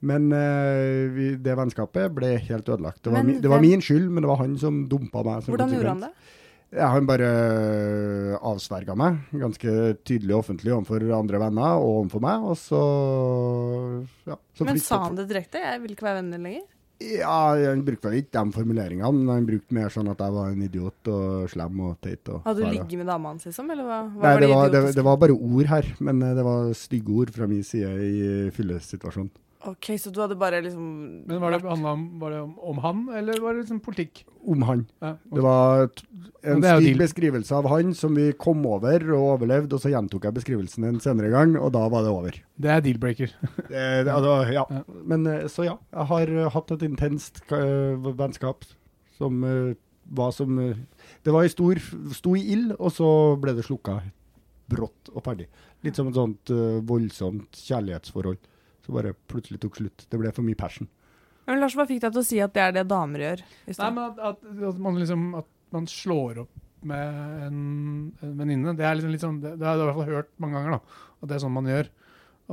Men 0.06 0.30
uh, 0.34 1.12
vi, 1.16 1.32
det 1.42 1.58
vennskapet 1.58 2.14
ble 2.14 2.36
helt 2.38 2.70
ødelagt. 2.70 3.02
Det 3.04 3.14
var, 3.14 3.22
Men 3.24 3.32
mi, 3.32 3.38
det 3.42 3.52
var 3.52 3.64
min 3.64 3.82
skyld, 3.82 4.10
men 4.12 4.26
det 4.26 4.30
var 4.30 4.42
han 4.44 4.58
som 4.62 4.84
dumpa 4.92 5.24
meg. 5.26 5.46
som 5.46 5.56
Hvordan 5.56 5.74
gjorde 5.74 5.94
han 5.96 6.04
det? 6.08 6.14
Ja, 6.76 6.90
han 6.92 7.06
bare 7.08 7.28
øh, 7.30 8.32
avsverga 8.50 8.96
meg, 9.00 9.20
ganske 9.40 9.72
tydelig 10.04 10.34
og 10.34 10.42
offentlig 10.42 10.74
overfor 10.76 11.04
andre 11.16 11.40
venner 11.40 11.78
og 11.78 12.02
overfor 12.02 12.24
meg. 12.26 12.48
Og 12.50 12.58
så 12.60 12.82
ja, 14.28 14.36
så 14.58 14.68
Men 14.68 14.82
sa 14.84 15.04
han 15.06 15.16
det 15.16 15.28
direkte? 15.30 15.62
Jeg 15.62 15.84
vil 15.84 15.94
ikke 15.96 16.08
være 16.10 16.20
venner 16.20 16.42
lenger. 16.42 16.66
Ja, 17.04 17.56
han 17.60 17.82
brukte 17.84 18.08
vel 18.08 18.22
ikke 18.22 18.40
de 18.40 18.56
formuleringene, 18.56 19.10
men 19.18 19.32
han 19.34 19.48
brukte 19.48 19.76
mer 19.76 19.92
sånn 19.92 20.08
at 20.14 20.22
jeg 20.24 20.36
var 20.38 20.54
en 20.54 20.62
idiot 20.64 21.10
og 21.12 21.50
slem 21.52 21.82
og 21.84 21.98
teit. 22.06 22.30
Og 22.32 22.46
Hadde 22.46 22.64
du 22.64 22.70
ligget 22.72 23.02
med 23.02 23.10
dama 23.12 23.34
hans, 23.34 23.48
liksom? 23.50 23.72
Eller 23.74 23.84
hva, 23.84 23.98
hva 24.14 24.30
Nei, 24.30 24.36
det 24.46 24.52
var, 24.54 24.70
det, 24.72 24.84
det 24.96 25.04
var 25.04 25.18
bare 25.20 25.36
ord 25.36 25.72
her, 25.74 25.90
men 26.08 26.24
eh, 26.24 26.36
det 26.38 26.46
var 26.48 26.70
stygge 26.80 27.18
ord 27.20 27.34
fra 27.36 27.50
min 27.52 27.66
side 27.68 27.92
i 28.00 28.30
fyllesituasjonen. 28.56 29.34
OK, 29.66 29.88
så 30.00 30.12
du 30.14 30.20
hadde 30.22 30.36
bare 30.38 30.60
liksom 30.62 30.86
Men 31.28 31.42
var 31.42 31.56
det, 31.56 31.62
om, 31.66 31.86
var 32.22 32.34
det 32.34 32.40
om, 32.44 32.54
om 32.60 32.80
han, 32.84 33.04
eller 33.18 33.40
var 33.42 33.56
det 33.56 33.64
liksom 33.64 33.80
politikk? 33.84 34.24
Om 34.46 34.62
han. 34.68 34.84
Ja, 35.02 35.16
Det 35.34 35.42
var 35.42 35.88
en 36.46 36.62
det 36.62 36.74
deal. 36.84 37.00
beskrivelse 37.00 37.56
av 37.58 37.68
han 37.72 37.94
som 37.98 38.16
vi 38.18 38.28
kom 38.38 38.62
over 38.70 39.02
og 39.16 39.32
overlevde, 39.36 39.74
og 39.74 39.82
så 39.82 39.90
gjentok 39.94 40.28
jeg 40.28 40.38
beskrivelsen 40.38 40.86
en 40.86 41.00
senere 41.02 41.32
gang, 41.34 41.56
og 41.58 41.74
da 41.74 41.86
var 41.90 42.06
det 42.06 42.14
over. 42.14 42.38
Det 42.62 42.72
er 42.72 42.84
deal-breaker. 42.86 43.34
Det, 43.72 44.06
det, 44.06 44.12
altså, 44.14 44.36
ja. 44.54 44.66
Ja. 44.70 44.84
Men 45.04 45.26
eh, 45.28 45.48
så 45.52 45.66
ja, 45.66 45.78
jeg 45.92 46.10
har 46.12 46.34
eh, 46.36 46.52
hatt 46.54 46.74
et 46.76 46.86
intenst 46.86 47.42
uh, 47.50 47.98
vennskap 48.06 48.68
som 49.18 49.42
uh, 49.44 49.74
var 50.06 50.32
som 50.36 50.60
uh, 50.62 50.78
Det 51.26 51.34
var 51.34 51.48
i 51.48 51.52
stor, 51.52 51.82
sto 52.14 52.36
i 52.38 52.46
ild, 52.54 52.76
og 52.78 52.94
så 52.94 53.10
ble 53.42 53.56
det 53.58 53.66
slukka 53.66 54.04
brått 54.70 55.10
og 55.14 55.24
ferdig. 55.26 55.50
Litt 55.86 55.98
som 55.98 56.08
et 56.10 56.18
sånt 56.18 56.50
voldsomt 56.90 57.58
kjærlighetsforhold. 57.68 58.40
Så 58.86 58.94
bare 58.94 59.16
plutselig 59.32 59.60
tok 59.64 59.80
slutt. 59.80 60.06
Det 60.10 60.20
ble 60.22 60.32
for 60.36 60.46
mye 60.46 60.60
passion. 60.60 60.90
Men 61.46 61.62
Lars, 61.62 61.76
hva 61.78 61.86
fikk 61.90 62.02
deg 62.04 62.14
til 62.14 62.22
å 62.22 62.26
si 62.26 62.40
at 62.42 62.54
det 62.56 62.62
er 62.64 62.72
det 62.80 62.86
damer 62.90 63.22
gjør? 63.22 63.44
Nei, 63.70 63.90
men 63.90 64.04
at, 64.06 64.22
at, 64.32 64.48
at, 64.70 64.80
man 64.82 64.98
liksom, 65.02 65.28
at 65.42 65.50
man 65.76 65.90
slår 65.90 66.42
opp 66.46 66.64
med 66.86 67.20
en, 67.48 67.60
en 68.22 68.34
venninne, 68.40 68.74
det 68.78 68.86
er 68.86 68.98
liksom 68.98 69.14
litt 69.14 69.24
sånn, 69.24 69.38
det, 69.42 69.56
det 69.62 69.68
har 69.68 69.78
jeg 69.78 69.86
i 69.86 69.90
hvert 69.90 70.00
fall 70.00 70.18
hørt 70.20 70.32
mange 70.42 70.58
ganger, 70.60 70.76
da, 70.78 71.14
at 71.22 71.30
det 71.30 71.38
er 71.38 71.44
sånn 71.46 71.56
man 71.56 71.70
gjør. 71.70 71.92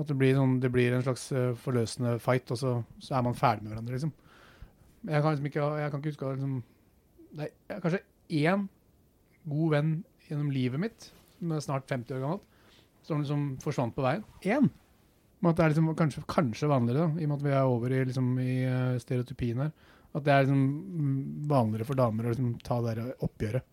At 0.01 0.09
det 0.09 0.16
blir, 0.16 0.37
sånn, 0.37 0.55
det 0.61 0.71
blir 0.73 0.95
en 0.97 1.05
slags 1.05 1.25
eh, 1.37 1.51
forløsende 1.61 2.14
fight, 2.25 2.53
og 2.55 2.61
så, 2.61 2.75
så 3.03 3.16
er 3.18 3.27
man 3.27 3.37
ferdig 3.37 3.66
med 3.66 3.75
hverandre, 3.75 3.97
liksom. 3.99 4.12
Jeg 5.03 5.25
kan 5.25 5.35
liksom 5.35 5.49
ikke, 5.51 5.66
jeg 5.83 5.92
kan 5.92 6.01
ikke 6.01 6.12
huske 6.12 6.31
liksom, 6.37 6.55
det 7.33 7.49
er 7.73 7.83
kanskje 7.83 8.03
én 8.38 8.68
god 9.51 9.75
venn 9.75 9.92
gjennom 10.29 10.53
livet 10.55 10.81
mitt, 10.81 11.09
som 11.38 11.53
er 11.53 11.64
snart 11.64 11.90
50 11.90 12.16
år 12.16 12.23
gammelt, 12.23 12.47
som 13.05 13.25
liksom 13.25 13.45
forsvant 13.64 13.97
på 13.97 14.05
veien. 14.05 14.25
Én! 14.47 14.71
Men 15.42 15.50
at 15.50 15.59
det 15.59 15.64
er 15.64 15.72
liksom 15.72 15.90
kanskje, 15.98 16.22
kanskje 16.31 16.70
vanligere, 16.70 17.09
da, 17.09 17.18
i 17.18 17.26
og 17.26 17.33
med 17.33 17.40
at 17.40 17.44
vi 17.44 17.55
er 17.59 17.66
over 17.66 17.92
i, 17.92 18.05
liksom, 18.07 18.26
i 18.38 18.57
eh, 18.62 18.98
stereotypien 19.02 19.62
her. 19.64 19.70
At 20.14 20.26
det 20.26 20.33
er 20.33 20.44
liksom 20.44 20.61
mm, 20.62 21.20
vanligere 21.50 21.87
for 21.88 21.98
damer 21.98 22.28
å 22.28 22.35
liksom 22.35 22.52
ta 22.62 22.78
det 22.85 22.92
der 22.94 23.24
oppgjøret. 23.26 23.64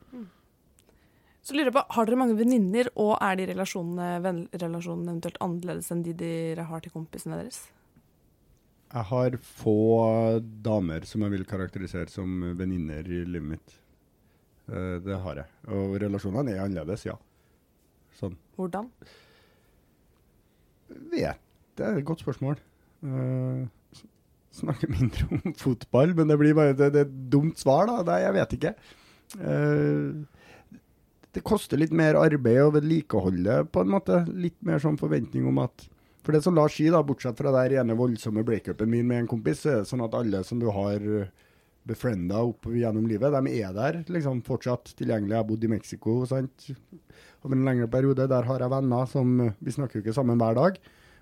Så 1.45 1.55
lurer 1.55 1.69
jeg 1.69 1.75
på, 1.77 1.84
Har 1.95 2.08
dere 2.08 2.19
mange 2.19 2.38
venninner, 2.39 2.89
og 2.99 3.12
er 3.21 3.38
de 3.38 3.45
relasjonene, 3.51 4.39
relasjonene 4.53 5.13
eventuelt 5.13 5.38
annerledes 5.45 5.91
enn 5.93 6.01
de 6.05 6.15
dere 6.17 6.65
har 6.69 6.82
til 6.84 6.93
kompisene 6.93 7.38
deres? 7.38 7.62
Jeg 8.89 9.05
har 9.12 9.38
få 9.45 9.77
damer 10.65 11.05
som 11.05 11.21
jeg 11.21 11.36
vil 11.36 11.45
karakterisere 11.49 12.10
som 12.10 12.41
venninner 12.58 13.05
i 13.05 13.21
livet 13.29 13.49
mitt. 13.51 13.75
Eh, 14.71 14.95
det 15.05 15.19
har 15.21 15.43
jeg. 15.43 15.53
Og 15.75 15.99
relasjonene 16.01 16.55
er 16.55 16.63
annerledes, 16.65 17.05
ja. 17.05 17.13
Sånn. 18.17 18.34
Hvordan? 18.58 18.89
Vet 21.13 21.45
Det 21.80 21.86
er 21.88 22.00
et 22.00 22.08
godt 22.08 22.24
spørsmål. 22.24 22.58
Uh, 23.04 23.68
snakker 24.60 24.92
mindre 24.92 25.28
om 25.32 25.54
fotball, 25.63 26.15
men 26.18 26.32
det 26.32 26.39
blir 26.42 26.58
bare 26.58 26.76
det, 26.76 26.92
det 26.96 27.06
er 27.06 27.08
et 27.08 27.22
dumt 27.32 27.60
svar, 27.62 27.88
da. 27.89 28.02
Det, 28.08 28.18
jeg 28.26 28.36
vet 28.39 28.58
ikke. 28.58 28.74
Uh, 29.39 30.76
det 31.38 31.46
koster 31.46 31.80
litt 31.80 31.94
mer 31.96 32.18
arbeid 32.20 32.63
å 32.65 32.74
vedlikeholde, 32.76 33.62
på 33.72 33.86
en 33.86 33.94
måte. 33.96 34.24
Litt 34.34 34.58
mer 34.65 34.82
sånn 34.84 35.00
forventning 35.00 35.48
om 35.50 35.63
at 35.65 35.88
For 36.20 36.36
det 36.36 36.42
som 36.44 36.58
Lars 36.58 36.76
sier, 36.76 36.92
da, 36.92 37.00
bortsett 37.06 37.38
fra 37.39 37.54
den 37.56 37.78
ene 37.80 37.96
voldsomme 37.98 38.44
breakupen 38.46 38.89
min 38.92 39.08
med 39.08 39.24
en 39.24 39.30
kompis, 39.32 39.62
så 39.63 39.70
er 39.72 39.78
det 39.80 39.89
sånn 39.89 40.04
at 40.04 40.18
alle 40.18 40.42
som 40.46 40.60
du 40.62 40.68
har 40.76 41.06
befrienda 41.89 42.42
opp 42.44 42.68
gjennom 42.76 43.08
livet, 43.10 43.34
de 43.34 43.54
er 43.63 43.74
der 43.74 44.02
liksom 44.12 44.44
fortsatt 44.46 44.92
tilgjengelig. 45.00 45.34
Jeg 45.34 45.42
har 45.42 45.48
bodd 45.48 45.65
i 45.65 45.72
Mexico 45.72 46.18
sant? 46.30 46.70
over 47.44 47.56
en 47.56 47.65
lengre 47.65 47.88
periode. 47.88 48.28
Der 48.30 48.48
har 48.48 48.63
jeg 48.63 48.74
venner 48.74 49.06
som 49.10 49.36
Vi 49.60 49.72
snakker 49.72 50.00
jo 50.00 50.04
ikke 50.04 50.15
sammen 50.18 50.39
hver 50.42 50.58
dag. 50.58 50.80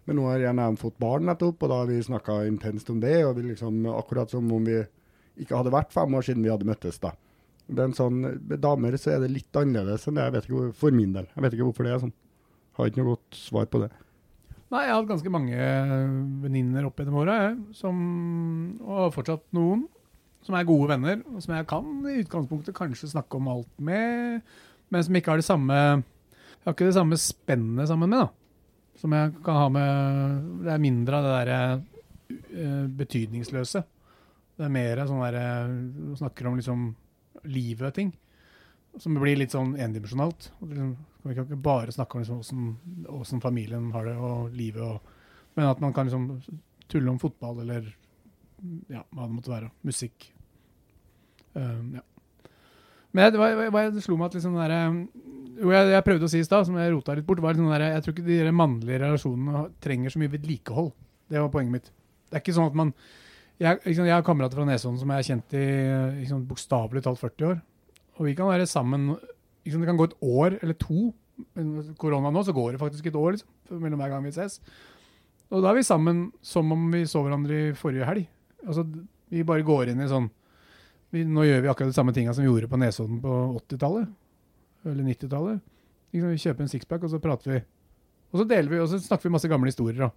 Men 0.07 0.19
nå 0.19 0.27
har 0.29 0.39
jeg 0.39 0.55
nærmest 0.55 0.85
fått 0.85 0.99
barn 1.03 1.27
nettopp, 1.27 1.63
og 1.63 1.71
da 1.71 1.81
har 1.81 1.89
vi 1.89 1.99
snakka 2.03 2.39
intenst 2.47 2.89
om 2.93 2.99
det. 3.03 3.17
og 3.27 3.41
liksom, 3.43 3.81
Akkurat 3.91 4.31
som 4.31 4.47
om 4.55 4.63
vi 4.67 4.79
ikke 5.37 5.57
hadde 5.59 5.73
vært 5.73 5.91
fem 5.93 6.15
år 6.15 6.25
siden 6.25 6.45
vi 6.45 6.53
hadde 6.53 6.67
møttes. 6.67 6.99
da. 7.03 7.11
Sånn, 7.93 8.21
Med 8.47 8.61
damer 8.63 8.95
så 8.95 9.11
er 9.13 9.25
det 9.25 9.33
litt 9.33 9.59
annerledes 9.59 10.07
enn 10.07 10.15
det. 10.15 10.23
Jeg 10.23 10.35
vet 10.37 10.47
ikke 10.49 10.73
For 10.79 10.95
min 10.95 11.13
del. 11.13 11.27
Jeg 11.35 11.43
vet 11.43 11.57
ikke 11.57 11.67
hvorfor 11.67 11.83
det 11.83 11.93
er 11.93 12.03
sånn. 12.05 12.15
Har 12.77 12.87
ikke 12.87 13.01
noe 13.01 13.15
godt 13.15 13.35
svar 13.35 13.67
på 13.67 13.81
det. 13.83 13.91
Nei, 14.67 14.81
jeg 14.83 14.91
har 14.91 14.99
hatt 14.99 15.11
ganske 15.11 15.31
mange 15.31 15.67
venninner 16.43 16.87
opp 16.87 16.97
gjennom 16.99 17.21
åra, 17.21 17.37
og 18.83 19.13
fortsatt 19.15 19.45
noen 19.55 19.85
som 20.43 20.55
er 20.55 20.67
gode 20.67 20.89
venner, 20.91 21.21
og 21.31 21.39
som 21.43 21.55
jeg 21.55 21.67
kan 21.69 21.87
i 22.07 22.17
utgangspunktet 22.21 22.75
kanskje 22.75 23.09
snakke 23.13 23.39
om 23.39 23.47
alt 23.51 23.71
med, 23.79 24.43
men 24.91 25.03
som 25.03 25.15
ikke 25.15 25.33
har 25.33 25.41
det 25.41 25.47
samme 25.47 25.79
Jeg 26.67 26.93
samme 26.93 27.15
spennet 27.15 27.87
sammen 27.87 28.11
med, 28.11 28.25
da. 28.25 28.46
Som 28.97 29.13
jeg 29.13 29.33
kan 29.45 29.59
ha 29.61 29.67
med 29.69 30.47
Det 30.65 30.71
er 30.73 30.81
mindre 30.81 31.19
av 31.19 31.25
det 31.25 31.33
derre 31.35 31.59
eh, 32.33 32.85
betydningsløse. 33.01 33.83
Det 34.57 34.65
er 34.65 34.73
mer 34.73 35.03
sånn 35.05 35.21
derre 35.21 36.15
Snakker 36.17 36.49
om 36.49 36.57
liksom 36.57 36.87
livet 37.47 37.91
og 37.91 37.93
ting. 37.95 38.09
Som 38.97 39.19
blir 39.21 39.37
litt 39.37 39.53
sånn 39.53 39.75
endimensjonalt. 39.77 40.49
Liksom, 40.65 40.95
vi 41.27 41.35
kan 41.35 41.45
ikke 41.45 41.59
bare 41.61 41.93
snakke 41.93 42.17
om 42.17 42.23
liksom, 42.23 42.63
hvordan, 43.05 43.43
familien 43.43 43.91
har 43.93 44.07
det, 44.07 44.15
og 44.17 44.55
livet, 44.57 44.81
og, 44.81 45.45
men 45.53 45.69
at 45.69 45.81
man 45.83 45.93
kan 45.93 46.07
liksom 46.07 46.39
tulle 46.89 47.11
om 47.11 47.19
fotball 47.21 47.61
eller 47.61 47.91
ja, 48.89 49.03
hva 49.11 49.27
det 49.27 49.35
måtte 49.35 49.53
være. 49.53 49.69
Musikk. 49.85 50.31
Um, 51.53 51.97
ja. 51.99 52.03
Men 53.11 53.33
det, 53.33 53.41
var, 53.41 53.53
hva, 53.57 53.69
var, 53.73 53.91
det 53.93 54.03
slo 54.05 54.17
meg 54.17 54.31
at 54.31 54.37
liksom 54.39 54.57
den 54.57 54.63
derre 54.63 54.81
Jo, 55.57 55.71
jeg, 55.73 55.89
jeg 55.95 56.05
prøvde 56.05 56.27
å 56.27 56.31
si 56.31 56.41
i 56.41 56.45
stad, 56.45 56.67
som 56.67 56.75
jeg 56.77 56.91
rota 56.93 57.15
litt 57.17 57.25
bort, 57.25 57.41
var 57.41 57.55
liksom 57.55 57.71
derre 57.71 57.93
Jeg 57.95 58.03
tror 58.05 58.13
ikke 58.13 58.25
de 58.27 58.51
mannlige 58.53 58.99
relasjonene 59.01 59.63
trenger 59.81 60.13
så 60.13 60.21
mye 60.21 60.33
vedlikehold. 60.33 60.91
Det 61.31 61.41
var 61.41 61.53
poenget 61.53 61.73
mitt. 61.73 61.87
Det 62.27 62.37
er 62.37 62.43
ikke 62.43 62.55
sånn 62.57 62.69
at 62.69 62.77
man 62.77 62.91
Jeg, 63.57 63.79
liksom, 63.87 64.05
jeg 64.05 64.13
har 64.13 64.25
kamerater 64.25 64.59
fra 64.59 64.67
Nesodden 64.67 64.99
som 65.01 65.09
jeg 65.09 65.17
har 65.17 65.27
kjent 65.31 65.55
i 65.57 65.65
liksom, 66.19 66.43
bokstavelig 66.49 67.01
talt 67.07 67.21
40 67.23 67.47
år. 67.49 67.57
Og 68.17 68.27
vi 68.29 68.35
kan 68.37 68.49
være 68.51 68.67
sammen 68.69 69.09
liksom, 69.15 69.81
Det 69.81 69.89
kan 69.89 69.97
gå 69.97 70.09
et 70.11 70.19
år 70.21 70.59
eller 70.61 70.77
to. 70.77 71.09
Korona 71.97 72.31
nå, 72.33 72.43
så 72.45 72.53
går 72.53 72.75
det 72.75 72.81
faktisk 72.81 73.09
et 73.09 73.17
år 73.17 73.37
liksom, 73.37 73.49
mellom 73.81 74.01
hver 74.01 74.13
gang 74.13 74.25
vi 74.25 74.35
ses. 74.35 74.59
Og 75.49 75.63
da 75.63 75.71
er 75.71 75.79
vi 75.79 75.87
sammen 75.87 76.27
som 76.45 76.69
om 76.75 76.89
vi 76.93 77.05
så 77.09 77.23
hverandre 77.23 77.59
i 77.69 77.75
forrige 77.77 78.05
helg. 78.05 78.29
Altså, 78.67 78.85
vi 79.31 79.45
bare 79.47 79.65
går 79.65 79.93
inn 79.93 80.01
i 80.03 80.09
sånn 80.09 80.29
vi, 81.13 81.21
Nå 81.23 81.45
gjør 81.45 81.61
vi 81.63 81.69
akkurat 81.71 81.91
de 81.93 81.95
samme 81.95 82.13
tinga 82.15 82.33
som 82.35 82.43
vi 82.43 82.49
gjorde 82.49 82.69
på 82.69 82.79
Nesodden 82.81 83.21
på 83.23 83.35
80-tallet. 83.61 84.09
Eller 84.87 85.07
90-tallet. 85.11 85.63
Liksom, 86.13 86.31
Vi 86.33 86.43
kjøper 86.43 86.65
en 86.65 86.71
sixpack, 86.71 87.03
og 87.03 87.11
så 87.13 87.21
prater 87.23 87.53
vi. 87.53 87.61
Og 88.31 88.41
så 88.41 88.47
deler 88.47 88.71
vi, 88.71 88.81
og 88.83 88.89
så 88.91 88.99
snakker 88.99 89.27
vi 89.27 89.35
masse 89.35 89.49
gamle 89.51 89.71
historier. 89.71 90.07
da. 90.07 90.11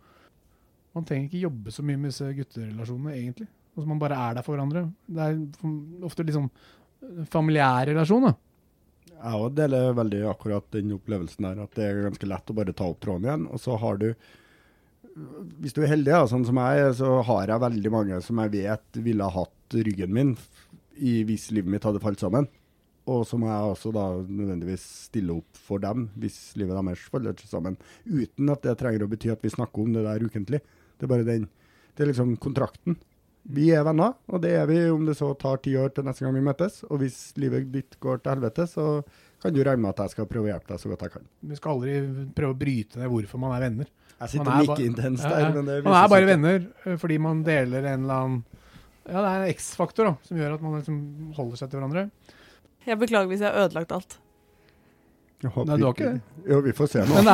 Man 0.97 1.07
trenger 1.07 1.29
ikke 1.29 1.45
jobbe 1.47 1.73
så 1.75 1.85
mye 1.87 1.99
med 2.01 2.11
disse 2.11 2.29
gutterelasjonene, 2.35 3.17
egentlig. 3.17 3.49
Altså, 3.77 3.87
man 3.89 4.03
bare 4.03 4.19
er 4.19 4.39
der 4.39 4.47
for 4.47 4.57
hverandre. 4.57 4.85
Det 5.07 5.27
er 5.27 6.07
ofte 6.07 6.27
sånn 6.35 6.51
familiær 7.31 7.91
relasjon, 7.93 8.29
da. 8.29 8.35
Jeg 9.21 9.37
òg 9.37 9.57
deler 9.57 9.97
veldig 9.97 10.21
akkurat 10.31 10.67
den 10.73 10.95
opplevelsen 10.97 11.45
der, 11.45 11.59
at 11.65 11.75
det 11.77 11.87
er 11.87 12.05
ganske 12.07 12.29
lett 12.29 12.51
å 12.53 12.57
bare 12.57 12.75
ta 12.77 12.87
opp 12.89 13.03
tråden 13.05 13.27
igjen. 13.29 13.49
Og 13.53 13.61
så 13.61 13.77
har 13.81 14.01
du 14.01 14.13
Hvis 15.61 15.75
du 15.75 15.83
er 15.83 15.91
heldig, 15.91 16.13
da, 16.15 16.27
sånn 16.31 16.45
som 16.47 16.57
jeg 16.57 16.95
så 16.97 17.17
har 17.27 17.51
jeg 17.51 17.61
veldig 17.61 17.91
mange 17.93 18.21
som 18.25 18.39
jeg 18.41 18.53
vet 18.55 19.01
ville 19.05 19.27
ha 19.27 19.43
hatt 19.43 19.75
ryggen 19.75 20.13
min 20.15 20.31
i 20.97 21.21
hvis 21.27 21.49
livet 21.51 21.69
mitt 21.73 21.85
hadde 21.85 22.01
falt 22.01 22.23
sammen. 22.23 22.47
Og 23.11 23.25
så 23.27 23.39
må 23.41 23.49
jeg 23.51 23.75
også 23.75 23.93
da 23.95 24.07
nødvendigvis 24.23 24.83
stille 25.09 25.35
opp 25.41 25.61
for 25.67 25.83
dem 25.83 26.09
hvis 26.21 26.39
livet 26.61 26.77
deres 26.77 27.07
faller 27.11 27.39
sammen. 27.51 27.79
Uten 28.07 28.53
at 28.55 28.63
det 28.67 28.77
trenger 28.81 29.07
å 29.07 29.11
bety 29.11 29.33
at 29.33 29.43
vi 29.43 29.53
snakker 29.53 29.83
om 29.83 29.95
det 29.97 30.05
der 30.07 30.27
ukentlig. 30.27 30.61
Det 30.99 31.09
er 31.09 31.15
bare 31.15 31.27
den 31.27 31.49
Det 31.97 32.05
er 32.05 32.13
liksom 32.13 32.37
kontrakten. 32.41 32.95
Vi 33.51 33.71
er 33.75 33.83
venner, 33.85 34.13
og 34.31 34.43
det 34.45 34.53
er 34.55 34.67
vi 34.69 34.77
om 34.93 35.03
det 35.09 35.17
så 35.19 35.33
tar 35.35 35.59
ti 35.65 35.73
år 35.77 35.91
til 35.97 36.05
neste 36.07 36.23
gang 36.23 36.37
vi 36.37 36.45
møtes. 36.45 36.83
Og 36.87 37.01
hvis 37.03 37.33
livet 37.41 37.71
ditt 37.73 37.97
går 38.01 38.21
til 38.21 38.35
helvete, 38.35 38.67
så 38.69 38.85
kan 39.43 39.55
du 39.57 39.63
regne 39.65 39.81
med 39.83 39.95
at 39.95 40.05
jeg 40.05 40.15
skal 40.15 40.29
prøve 40.31 40.49
å 40.49 40.53
hjelpe 40.53 40.71
deg 40.71 40.83
så 40.83 40.91
godt 40.93 41.05
jeg 41.07 41.15
kan. 41.17 41.27
Vi 41.51 41.59
skal 41.59 41.75
aldri 41.75 41.95
prøve 42.37 42.55
å 42.55 42.59
bryte 42.61 43.01
ned 43.01 43.11
hvorfor 43.11 43.43
man 43.43 43.57
er 43.57 43.65
venner. 43.65 43.91
Jeg 44.21 44.35
sitter 44.35 44.61
like 44.61 44.85
intenst 44.85 45.25
Ja, 45.25 45.31
der, 45.33 45.47
ja. 45.47 45.53
men 45.57 45.69
det 45.71 45.79
Man 45.87 45.97
er 45.97 46.11
bare 46.13 46.29
venner 46.29 46.59
eh, 46.85 46.97
fordi 47.01 47.17
man 47.25 47.41
deler 47.47 47.87
en 47.89 48.03
eller 48.05 48.19
annen 48.19 48.43
Ja, 49.09 49.23
det 49.23 49.31
er 49.31 49.45
en 49.47 49.55
X-faktor 49.55 50.11
som 50.27 50.37
gjør 50.37 50.59
at 50.59 50.65
man 50.65 50.77
liksom 50.77 50.99
holder 51.39 51.57
seg 51.63 51.71
til 51.73 51.81
hverandre. 51.81 52.03
Jeg 52.87 52.99
beklager 53.01 53.31
hvis 53.31 53.41
jeg 53.45 53.53
har 53.53 53.67
ødelagt 53.67 53.93
alt. 53.93 54.19
Jeg 55.41 55.51
håper 55.55 55.71
Nei, 55.71 55.77
du 55.81 55.85
har 55.87 55.95
ikke 55.95 56.09
det. 56.11 56.21
Jo, 56.51 56.59
vi 56.65 56.73
får 56.77 56.89
se 56.93 57.05
nå. 57.09 57.21
Er 57.21 57.25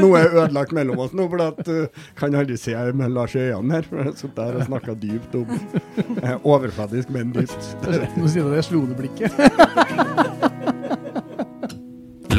noe 0.00 0.18
er 0.22 0.30
ødelagt 0.30 0.72
mellom 0.76 1.02
oss 1.04 1.12
nå, 1.16 1.26
for 1.28 1.42
at 1.44 1.60
uh, 1.68 2.06
kan 2.16 2.36
aldri 2.36 2.56
se 2.60 2.72
med 2.96 3.12
Lars 3.12 3.36
i 3.36 3.42
øynene 3.50 3.76
her. 3.76 3.84
For 3.88 4.00
jeg 4.00 4.08
har 4.08 4.16
sittet 4.16 4.40
der 4.40 4.56
og 4.56 4.64
snakka 4.70 4.96
dypt 5.02 5.36
om 5.36 5.52
uh, 5.52 6.48
Overfladisk, 6.54 7.12
men 7.12 7.34
dypt. 7.36 7.62
Nå 8.16 8.24
sier 8.24 8.48
du 8.48 8.56
det 8.56 8.64
slodeblikket. 8.70 9.36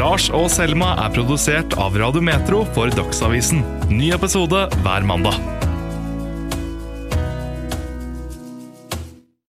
Lars 0.01 0.31
og 0.33 0.47
Selma 0.49 0.95
er 1.03 1.13
produsert 1.13 1.77
av 1.77 1.93
Radio 2.01 2.25
Metro 2.25 2.65
for 2.73 2.89
Dagsavisen. 2.97 3.61
Ny 3.91 4.09
episode 4.17 4.65
hver 4.81 5.05
mandag. 5.05 5.60